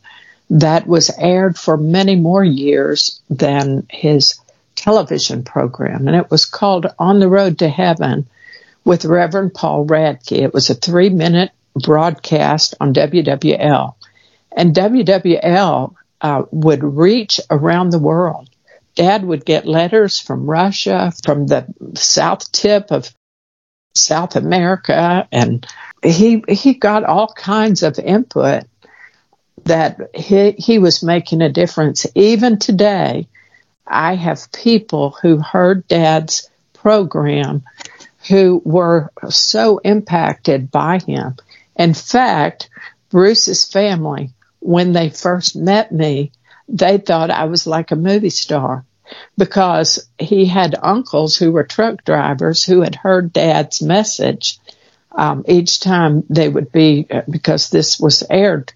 that 0.48 0.86
was 0.86 1.10
aired 1.18 1.58
for 1.58 1.76
many 1.76 2.14
more 2.14 2.44
years 2.44 3.20
than 3.28 3.88
his 3.90 4.38
television 4.76 5.42
program. 5.42 6.06
And 6.06 6.16
it 6.16 6.30
was 6.30 6.44
called 6.44 6.86
On 7.00 7.18
the 7.18 7.28
Road 7.28 7.58
to 7.58 7.68
Heaven 7.68 8.28
with 8.84 9.04
Reverend 9.04 9.54
Paul 9.54 9.84
Radke. 9.84 10.40
It 10.40 10.54
was 10.54 10.70
a 10.70 10.74
three 10.74 11.10
minute 11.10 11.50
broadcast 11.74 12.76
on 12.80 12.94
WWL. 12.94 13.94
And 14.56 14.72
WWL 14.72 15.94
uh, 16.20 16.42
would 16.52 16.84
reach 16.84 17.40
around 17.50 17.90
the 17.90 17.98
world. 17.98 18.48
Dad 18.94 19.24
would 19.24 19.44
get 19.44 19.66
letters 19.66 20.18
from 20.18 20.48
Russia, 20.48 21.12
from 21.24 21.46
the 21.46 21.66
south 21.94 22.50
tip 22.52 22.90
of 22.90 23.14
South 23.94 24.36
America, 24.36 25.28
and 25.30 25.66
he 26.02 26.42
he 26.48 26.74
got 26.74 27.04
all 27.04 27.28
kinds 27.28 27.82
of 27.82 27.98
input 27.98 28.64
that 29.64 29.98
he 30.14 30.52
he 30.52 30.78
was 30.78 31.02
making 31.02 31.42
a 31.42 31.52
difference. 31.52 32.06
Even 32.14 32.58
today, 32.58 33.28
I 33.86 34.14
have 34.14 34.52
people 34.52 35.16
who 35.22 35.38
heard 35.38 35.86
Dad's 35.88 36.50
program 36.72 37.62
who 38.28 38.62
were 38.64 39.10
so 39.28 39.78
impacted 39.78 40.70
by 40.70 40.98
him. 40.98 41.36
In 41.76 41.94
fact, 41.94 42.70
Bruce's 43.10 43.70
family, 43.70 44.30
when 44.60 44.92
they 44.92 45.10
first 45.10 45.56
met 45.56 45.92
me, 45.92 46.32
they 46.72 46.98
thought 46.98 47.30
I 47.30 47.44
was 47.44 47.66
like 47.66 47.90
a 47.90 47.96
movie 47.96 48.30
star 48.30 48.84
because 49.36 50.08
he 50.18 50.46
had 50.46 50.74
uncles 50.82 51.36
who 51.36 51.52
were 51.52 51.64
truck 51.64 52.04
drivers 52.04 52.64
who 52.64 52.80
had 52.80 52.94
heard 52.94 53.32
dad's 53.32 53.82
message 53.82 54.58
um, 55.12 55.44
each 55.46 55.80
time 55.80 56.24
they 56.30 56.48
would 56.48 56.72
be 56.72 57.06
because 57.28 57.68
this 57.68 58.00
was 58.00 58.24
aired 58.30 58.72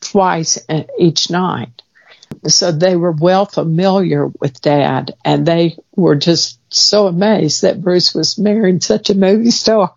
twice 0.00 0.58
each 0.98 1.30
night 1.30 1.82
so 2.46 2.72
they 2.72 2.96
were 2.96 3.12
well 3.12 3.44
familiar 3.44 4.26
with 4.40 4.62
dad 4.62 5.14
and 5.24 5.44
they 5.44 5.76
were 5.96 6.16
just 6.16 6.58
so 6.72 7.06
amazed 7.06 7.62
that 7.62 7.82
Bruce 7.82 8.14
was 8.14 8.38
marrying 8.38 8.80
such 8.80 9.10
a 9.10 9.14
movie 9.14 9.50
star. 9.50 9.92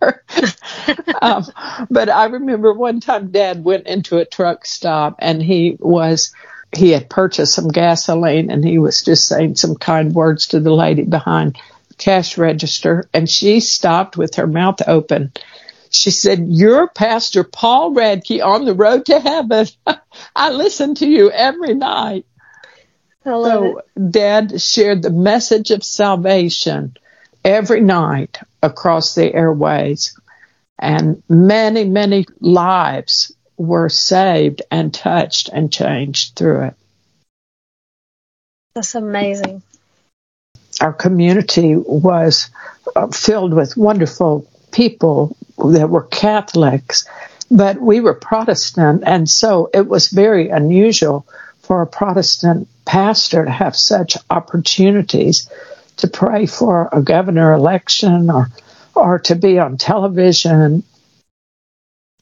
um, 1.21 1.45
but 1.89 2.09
I 2.09 2.25
remember 2.25 2.73
one 2.73 2.99
time 2.99 3.31
dad 3.31 3.63
went 3.63 3.87
into 3.87 4.17
a 4.17 4.25
truck 4.25 4.65
stop 4.65 5.15
and 5.19 5.41
he 5.41 5.77
was 5.79 6.33
he 6.75 6.91
had 6.91 7.09
purchased 7.09 7.53
some 7.53 7.67
gasoline 7.67 8.49
and 8.49 8.63
he 8.63 8.77
was 8.77 9.01
just 9.01 9.27
saying 9.27 9.55
some 9.55 9.75
kind 9.75 10.13
words 10.13 10.47
to 10.47 10.59
the 10.59 10.73
lady 10.73 11.03
behind 11.03 11.57
the 11.89 11.95
cash 11.95 12.37
register 12.37 13.07
and 13.13 13.29
she 13.29 13.59
stopped 13.59 14.17
with 14.17 14.35
her 14.35 14.47
mouth 14.47 14.79
open. 14.87 15.31
She 15.89 16.09
said, 16.09 16.47
You're 16.47 16.87
Pastor 16.87 17.43
Paul 17.43 17.93
Radke 17.93 18.43
on 18.43 18.65
the 18.65 18.73
road 18.73 19.05
to 19.05 19.19
heaven. 19.19 19.67
I 20.35 20.51
listen 20.51 20.95
to 20.95 21.07
you 21.07 21.29
every 21.29 21.75
night. 21.75 22.25
so. 23.23 23.81
Dad 24.09 24.59
shared 24.61 25.03
the 25.03 25.11
message 25.11 25.69
of 25.71 25.83
salvation 25.83 26.97
every 27.45 27.81
night 27.81 28.39
across 28.61 29.15
the 29.15 29.33
airways. 29.33 30.19
And 30.79 31.21
many, 31.29 31.85
many 31.85 32.25
lives 32.39 33.31
were 33.57 33.89
saved 33.89 34.61
and 34.71 34.93
touched 34.93 35.49
and 35.49 35.71
changed 35.71 36.35
through 36.35 36.63
it. 36.63 36.73
That's 38.75 38.95
amazing. 38.95 39.61
Our 40.81 40.93
community 40.93 41.75
was 41.75 42.49
uh, 42.95 43.07
filled 43.07 43.53
with 43.53 43.77
wonderful 43.77 44.49
people 44.71 45.37
that 45.57 45.89
were 45.89 46.03
Catholics, 46.03 47.07
but 47.51 47.79
we 47.79 47.99
were 47.99 48.15
Protestant, 48.15 49.03
and 49.05 49.29
so 49.29 49.69
it 49.73 49.87
was 49.87 50.07
very 50.07 50.49
unusual 50.49 51.27
for 51.61 51.81
a 51.81 51.87
Protestant 51.87 52.67
pastor 52.85 53.45
to 53.45 53.51
have 53.51 53.75
such 53.75 54.17
opportunities 54.29 55.49
to 55.97 56.07
pray 56.07 56.47
for 56.47 56.89
a 56.91 57.01
governor 57.01 57.53
election 57.53 58.29
or 58.29 58.49
or 58.95 59.19
to 59.19 59.35
be 59.35 59.59
on 59.59 59.77
television 59.77 60.83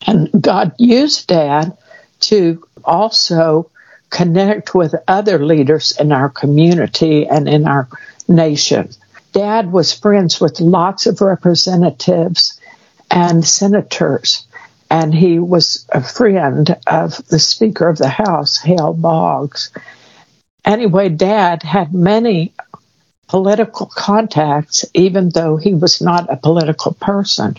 and 0.07 0.29
God 0.41 0.73
used 0.77 1.27
Dad 1.27 1.77
to 2.21 2.65
also 2.83 3.69
connect 4.09 4.75
with 4.75 4.93
other 5.07 5.43
leaders 5.43 5.93
in 5.99 6.11
our 6.11 6.29
community 6.29 7.27
and 7.27 7.47
in 7.47 7.67
our 7.67 7.87
nation. 8.27 8.89
Dad 9.31 9.71
was 9.71 9.93
friends 9.93 10.41
with 10.41 10.59
lots 10.59 11.05
of 11.05 11.21
representatives 11.21 12.59
and 13.09 13.45
senators, 13.45 14.45
and 14.89 15.13
he 15.13 15.39
was 15.39 15.85
a 15.91 16.03
friend 16.03 16.77
of 16.87 17.25
the 17.27 17.39
Speaker 17.39 17.87
of 17.87 17.97
the 17.97 18.09
House, 18.09 18.57
Hale 18.57 18.93
Boggs. 18.93 19.71
Anyway, 20.65 21.09
Dad 21.09 21.63
had 21.63 21.93
many 21.93 22.53
political 23.31 23.85
contacts, 23.85 24.83
even 24.93 25.29
though 25.29 25.55
he 25.55 25.73
was 25.73 26.01
not 26.01 26.29
a 26.29 26.35
political 26.35 26.91
person. 26.91 27.55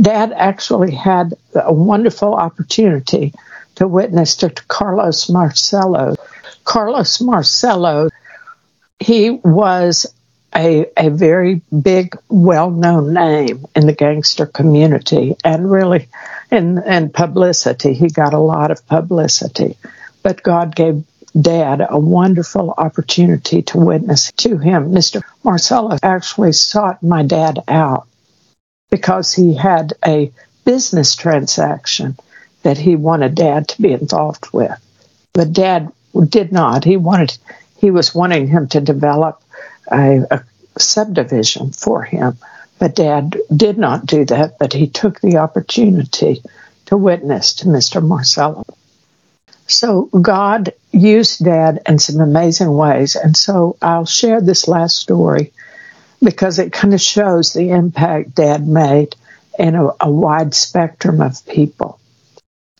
Dad 0.00 0.30
actually 0.30 0.94
had 0.94 1.34
a 1.52 1.72
wonderful 1.72 2.32
opportunity 2.32 3.34
to 3.74 3.88
witness 3.88 4.36
to 4.36 4.50
Carlos 4.50 5.28
Marcello. 5.28 6.14
Carlos 6.62 7.20
Marcello, 7.20 8.08
he 9.00 9.30
was 9.30 10.06
a, 10.54 10.86
a 10.96 11.10
very 11.10 11.60
big, 11.82 12.16
well 12.28 12.70
known 12.70 13.12
name 13.12 13.66
in 13.74 13.88
the 13.88 13.94
gangster 13.94 14.46
community 14.46 15.34
and 15.42 15.68
really 15.68 16.08
in, 16.52 16.80
in 16.84 17.10
publicity. 17.10 17.94
He 17.94 18.10
got 18.10 18.32
a 18.32 18.38
lot 18.38 18.70
of 18.70 18.86
publicity. 18.86 19.76
But 20.22 20.44
God 20.44 20.76
gave 20.76 21.02
dad 21.40 21.86
a 21.88 21.98
wonderful 21.98 22.74
opportunity 22.76 23.62
to 23.62 23.78
witness 23.78 24.32
to 24.32 24.58
him. 24.58 24.92
Mr. 24.92 25.22
Marcello 25.44 25.98
actually 26.02 26.52
sought 26.52 27.02
my 27.02 27.22
dad 27.22 27.62
out 27.68 28.06
because 28.90 29.32
he 29.32 29.54
had 29.54 29.94
a 30.04 30.32
business 30.64 31.14
transaction 31.14 32.16
that 32.62 32.78
he 32.78 32.96
wanted 32.96 33.34
dad 33.34 33.68
to 33.68 33.82
be 33.82 33.92
involved 33.92 34.52
with. 34.52 34.72
But 35.32 35.52
dad 35.52 35.92
did 36.28 36.52
not. 36.52 36.84
He 36.84 36.96
wanted 36.96 37.36
he 37.76 37.90
was 37.90 38.14
wanting 38.14 38.48
him 38.48 38.68
to 38.68 38.80
develop 38.80 39.42
a, 39.92 40.22
a 40.30 40.44
subdivision 40.78 41.72
for 41.72 42.02
him. 42.02 42.38
But 42.78 42.96
dad 42.96 43.36
did 43.54 43.78
not 43.78 44.06
do 44.06 44.24
that, 44.26 44.58
but 44.58 44.72
he 44.72 44.86
took 44.86 45.20
the 45.20 45.38
opportunity 45.38 46.42
to 46.86 46.96
witness 46.96 47.54
to 47.54 47.66
Mr. 47.66 48.02
Marcello. 48.02 48.64
So 49.66 50.04
God 50.04 50.72
used 50.92 51.44
Dad 51.44 51.80
in 51.86 51.98
some 51.98 52.20
amazing 52.20 52.72
ways. 52.72 53.16
And 53.16 53.36
so 53.36 53.76
I'll 53.82 54.06
share 54.06 54.40
this 54.40 54.68
last 54.68 54.96
story 54.96 55.52
because 56.22 56.58
it 56.58 56.72
kind 56.72 56.94
of 56.94 57.00
shows 57.00 57.52
the 57.52 57.70
impact 57.70 58.34
Dad 58.34 58.66
made 58.66 59.14
in 59.58 59.74
a, 59.74 59.90
a 60.00 60.10
wide 60.10 60.54
spectrum 60.54 61.20
of 61.20 61.44
people. 61.46 61.98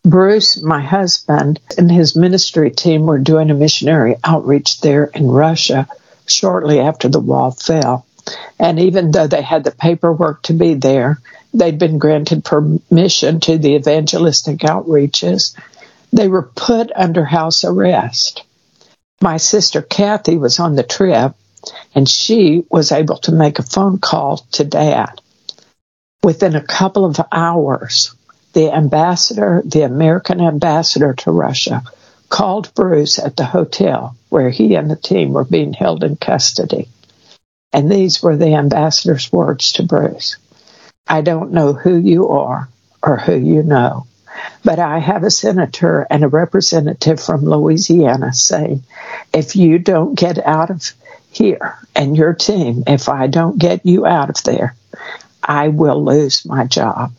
Bruce, 0.03 0.61
my 0.61 0.81
husband, 0.81 1.59
and 1.77 1.91
his 1.91 2.15
ministry 2.15 2.71
team 2.71 3.05
were 3.05 3.19
doing 3.19 3.51
a 3.51 3.55
missionary 3.55 4.15
outreach 4.23 4.79
there 4.79 5.05
in 5.05 5.27
Russia 5.27 5.87
shortly 6.27 6.79
after 6.79 7.09
the 7.09 7.19
wall 7.19 7.51
fell. 7.51 8.05
And 8.59 8.79
even 8.79 9.11
though 9.11 9.27
they 9.27 9.41
had 9.41 9.63
the 9.63 9.71
paperwork 9.71 10.43
to 10.43 10.53
be 10.53 10.75
there, 10.75 11.19
they'd 11.53 11.79
been 11.79 11.97
granted 11.97 12.45
permission 12.45 13.39
to 13.41 13.57
the 13.57 13.75
evangelistic 13.75 14.59
outreaches 14.59 15.55
they 16.11 16.27
were 16.27 16.51
put 16.55 16.91
under 16.95 17.25
house 17.25 17.63
arrest. 17.63 18.43
My 19.21 19.37
sister 19.37 19.81
Kathy 19.81 20.37
was 20.37 20.59
on 20.59 20.75
the 20.75 20.83
trip 20.83 21.33
and 21.95 22.07
she 22.07 22.63
was 22.69 22.91
able 22.91 23.17
to 23.17 23.31
make 23.31 23.59
a 23.59 23.63
phone 23.63 23.97
call 23.99 24.37
to 24.53 24.63
dad. 24.63 25.21
Within 26.23 26.55
a 26.55 26.63
couple 26.63 27.05
of 27.05 27.19
hours, 27.31 28.15
the 28.53 28.71
ambassador, 28.71 29.61
the 29.65 29.83
American 29.83 30.41
ambassador 30.41 31.13
to 31.13 31.31
Russia, 31.31 31.83
called 32.29 32.73
Bruce 32.73 33.19
at 33.19 33.35
the 33.35 33.45
hotel 33.45 34.15
where 34.29 34.49
he 34.49 34.75
and 34.75 34.89
the 34.91 34.95
team 34.95 35.33
were 35.33 35.45
being 35.45 35.73
held 35.73 36.03
in 36.03 36.15
custody. 36.15 36.87
And 37.71 37.91
these 37.91 38.21
were 38.21 38.35
the 38.35 38.55
ambassador's 38.55 39.31
words 39.31 39.73
to 39.73 39.83
Bruce 39.83 40.37
I 41.09 41.21
don't 41.21 41.51
know 41.51 41.73
who 41.73 41.95
you 41.95 42.29
are 42.29 42.67
or 43.01 43.17
who 43.17 43.35
you 43.35 43.63
know, 43.63 44.07
but 44.63 44.79
I 44.79 44.99
have 44.99 45.23
a 45.23 45.31
senator 45.31 46.05
and 46.09 46.23
a 46.23 46.27
representative 46.27 47.19
from 47.19 47.45
Louisiana 47.45 48.33
saying, 48.33 48.83
if 49.33 49.55
you 49.55 49.79
don't 49.79 50.15
get 50.15 50.37
out 50.45 50.69
of 50.69 50.93
here 51.31 51.75
and 51.95 52.17
your 52.17 52.33
team, 52.33 52.83
if 52.87 53.09
I 53.09 53.27
don't 53.27 53.57
get 53.57 53.85
you 53.85 54.05
out 54.05 54.29
of 54.29 54.43
there, 54.43 54.75
I 55.43 55.69
will 55.69 56.03
lose 56.03 56.45
my 56.45 56.65
job. 56.65 57.13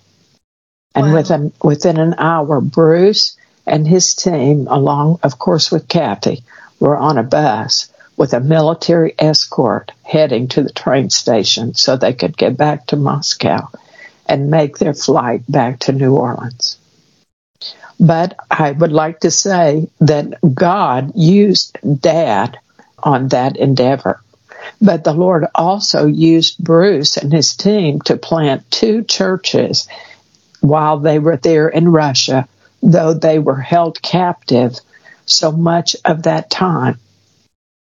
And 0.94 1.08
wow. 1.08 1.14
within, 1.14 1.52
within 1.62 1.98
an 1.98 2.14
hour, 2.18 2.60
Bruce 2.60 3.36
and 3.66 3.86
his 3.86 4.14
team, 4.14 4.66
along, 4.68 5.20
of 5.22 5.38
course, 5.38 5.70
with 5.70 5.88
Kathy, 5.88 6.42
were 6.80 6.96
on 6.96 7.18
a 7.18 7.22
bus 7.22 7.90
with 8.16 8.34
a 8.34 8.40
military 8.40 9.14
escort 9.18 9.92
heading 10.02 10.48
to 10.48 10.62
the 10.62 10.72
train 10.72 11.08
station 11.08 11.74
so 11.74 11.96
they 11.96 12.12
could 12.12 12.36
get 12.36 12.56
back 12.56 12.86
to 12.86 12.96
Moscow 12.96 13.68
and 14.26 14.50
make 14.50 14.78
their 14.78 14.94
flight 14.94 15.42
back 15.48 15.78
to 15.78 15.92
New 15.92 16.16
Orleans. 16.16 16.78
But 17.98 18.36
I 18.50 18.70
would 18.70 18.92
like 18.92 19.20
to 19.20 19.30
say 19.30 19.88
that 20.00 20.34
God 20.54 21.12
used 21.16 21.76
Dad 22.00 22.58
on 22.98 23.28
that 23.28 23.56
endeavor. 23.56 24.20
But 24.80 25.04
the 25.04 25.12
Lord 25.12 25.46
also 25.54 26.06
used 26.06 26.62
Bruce 26.62 27.16
and 27.16 27.32
his 27.32 27.56
team 27.56 28.00
to 28.02 28.16
plant 28.16 28.70
two 28.70 29.02
churches 29.04 29.88
while 30.60 30.98
they 30.98 31.18
were 31.18 31.36
there 31.36 31.68
in 31.68 31.88
Russia, 31.88 32.48
though 32.82 33.14
they 33.14 33.38
were 33.38 33.60
held 33.60 34.00
captive 34.02 34.78
so 35.26 35.52
much 35.52 35.96
of 36.04 36.24
that 36.24 36.50
time. 36.50 36.98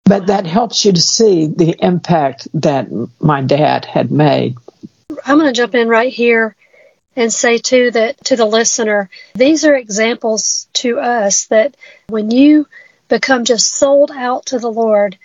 But 0.06 0.28
that 0.28 0.46
helps 0.46 0.84
you 0.84 0.92
to 0.92 1.02
see 1.02 1.48
the 1.48 1.76
impact 1.80 2.48
that 2.56 2.90
my 3.20 3.42
dad 3.42 3.86
had 3.86 4.12
made. 4.12 4.56
I'm 5.26 5.38
going 5.38 5.54
to 5.54 5.58
jump 5.58 5.76
in 5.76 5.88
right 5.88 6.12
here 6.12 6.56
and 7.16 7.32
say 7.32 7.58
too 7.58 7.92
that 7.92 8.24
to 8.26 8.36
the 8.36 8.46
listener, 8.46 9.10
these 9.34 9.66
are 9.66 9.76
examples 9.76 10.68
to 10.74 11.00
us 11.00 11.46
that 11.46 11.76
when 12.08 12.32
you 12.32 12.68
become 13.08 13.46
just 13.46 13.68
sold 13.68 14.12
out 14.12 14.48
to 14.48 14.60
the 14.60 14.72
Lord, 14.72 15.18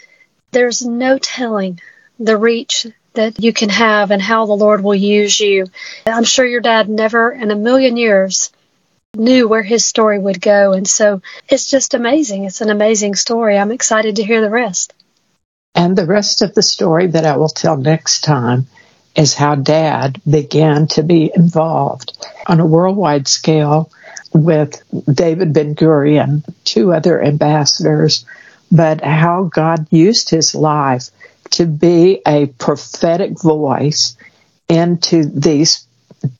there's 0.51 0.85
no 0.85 1.19
telling 1.19 1.81
the 2.19 2.37
reach 2.37 2.87
that 3.15 3.43
you 3.43 3.53
can 3.53 3.69
have 3.69 4.11
and 4.11 4.21
how 4.21 4.47
the 4.47 4.53
Lord 4.53 4.83
will 4.83 4.95
use 4.95 5.41
you. 5.41 5.67
I'm 6.07 6.25
sure 6.25 6.47
your 6.47 6.61
dad 6.61 6.89
never 6.89 7.33
in 7.33 7.51
a 7.51 7.57
million 7.57 7.97
years 7.97 8.51
knew 9.15 9.49
where 9.49 9.63
his 9.63 9.85
story 9.85 10.19
would 10.19 10.41
go. 10.41 10.73
And 10.73 10.87
so 10.87 11.23
it's 11.49 11.71
just 11.71 11.95
amazing. 11.95 12.45
It's 12.45 12.61
an 12.61 12.71
amazing 12.71 13.15
story. 13.15 13.57
I'm 13.57 13.73
excited 13.73 14.17
to 14.17 14.25
hear 14.25 14.41
the 14.41 14.51
rest. 14.51 14.93
And 15.75 15.97
the 15.97 16.07
rest 16.07 16.43
of 16.43 16.55
the 16.55 16.63
story 16.63 17.07
that 17.09 17.25
I 17.25 17.37
will 17.37 17.49
tell 17.49 17.77
next 17.77 18.23
time 18.23 18.67
is 19.17 19.35
how 19.35 19.55
dad 19.55 20.21
began 20.29 20.87
to 20.89 21.03
be 21.03 21.33
involved 21.35 22.27
on 22.47 22.61
a 22.61 22.67
worldwide 22.67 23.27
scale 23.27 23.91
with 24.33 24.83
David 25.13 25.53
Ben 25.53 25.75
Gurion, 25.75 26.45
two 26.65 26.93
other 26.93 27.23
ambassadors, 27.23 28.27
but 28.71 29.03
how 29.03 29.45
God 29.45 29.87
used 29.91 30.29
his 30.29 30.55
life 30.55 31.11
to 31.53 31.65
be 31.65 32.21
a 32.27 32.47
prophetic 32.47 33.41
voice 33.41 34.17
into 34.69 35.25
these 35.25 35.87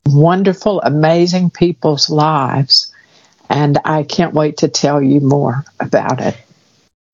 wonderful, 0.05 0.81
amazing 0.81 1.49
people's 1.49 2.09
lives. 2.09 2.93
And 3.49 3.79
I 3.85 4.03
can't 4.03 4.33
wait 4.33 4.57
to 4.57 4.67
tell 4.67 5.01
you 5.01 5.21
more 5.21 5.63
about 5.79 6.21
it. 6.21 6.35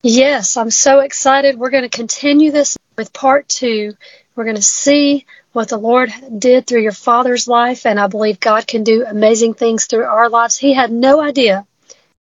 Yes, 0.02 0.56
I'm 0.56 0.70
so 0.70 1.00
excited. 1.00 1.56
We're 1.56 1.70
going 1.70 1.88
to 1.88 1.88
continue 1.88 2.50
this 2.50 2.76
with 2.98 3.12
part 3.12 3.48
two. 3.48 3.94
We're 4.36 4.44
going 4.44 4.56
to 4.56 4.62
see 4.62 5.26
what 5.52 5.68
the 5.68 5.76
Lord 5.76 6.12
did 6.36 6.66
through 6.66 6.82
your 6.82 6.92
father's 6.92 7.46
life, 7.46 7.86
and 7.86 8.00
I 8.00 8.08
believe 8.08 8.40
God 8.40 8.66
can 8.66 8.82
do 8.82 9.04
amazing 9.06 9.54
things 9.54 9.86
through 9.86 10.04
our 10.04 10.28
lives. 10.28 10.56
He 10.56 10.72
had 10.72 10.90
no 10.90 11.20
idea 11.20 11.66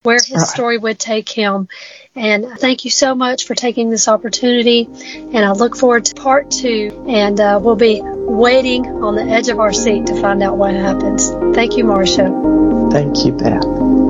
where 0.03 0.17
his 0.17 0.31
right. 0.33 0.47
story 0.47 0.79
would 0.79 0.99
take 0.99 1.29
him. 1.29 1.69
And 2.15 2.59
thank 2.59 2.85
you 2.85 2.91
so 2.91 3.15
much 3.15 3.47
for 3.47 3.55
taking 3.55 3.89
this 3.89 4.09
opportunity. 4.09 4.87
And 4.87 5.39
I 5.39 5.53
look 5.53 5.77
forward 5.77 6.05
to 6.07 6.15
part 6.15 6.51
two. 6.51 7.07
And 7.09 7.41
uh, 7.41 7.61
we'll 7.63 7.77
be 7.77 8.03
waiting 8.03 8.87
on 8.87 9.15
the 9.15 9.23
edge 9.23 9.49
of 9.49 9.61
our 9.61 9.73
seat 9.73 10.07
to 10.07 10.21
find 10.21 10.43
out 10.43 10.59
what 10.59 10.75
happens. 10.75 11.31
Thank 11.55 11.77
you, 11.77 11.85
Marsha. 11.85 12.93
Thank 12.93 13.25
you, 13.25 13.33
Beth. 13.33 14.02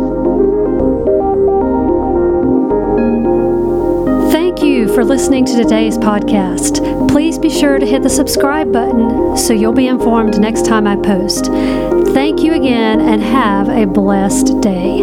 You 4.73 4.89
for 4.95 5.05
listening 5.05 5.45
to 5.45 5.55
today's 5.55 5.99
podcast. 5.99 7.09
Please 7.09 7.39
be 7.39 7.51
sure 7.51 7.79
to 7.79 7.85
hit 7.85 8.03
the 8.03 8.09
subscribe 8.09 8.73
button 8.73 9.37
so 9.37 9.53
you'll 9.53 9.75
be 9.75 9.87
informed 9.87 10.41
next 10.41 10.65
time 10.65 10.87
I 10.87 10.97
post. 10.97 11.47
Thank 12.15 12.41
you 12.41 12.55
again 12.55 13.01
and 13.01 13.21
have 13.23 13.69
a 13.69 13.85
blessed 13.85 14.61
day. 14.63 15.03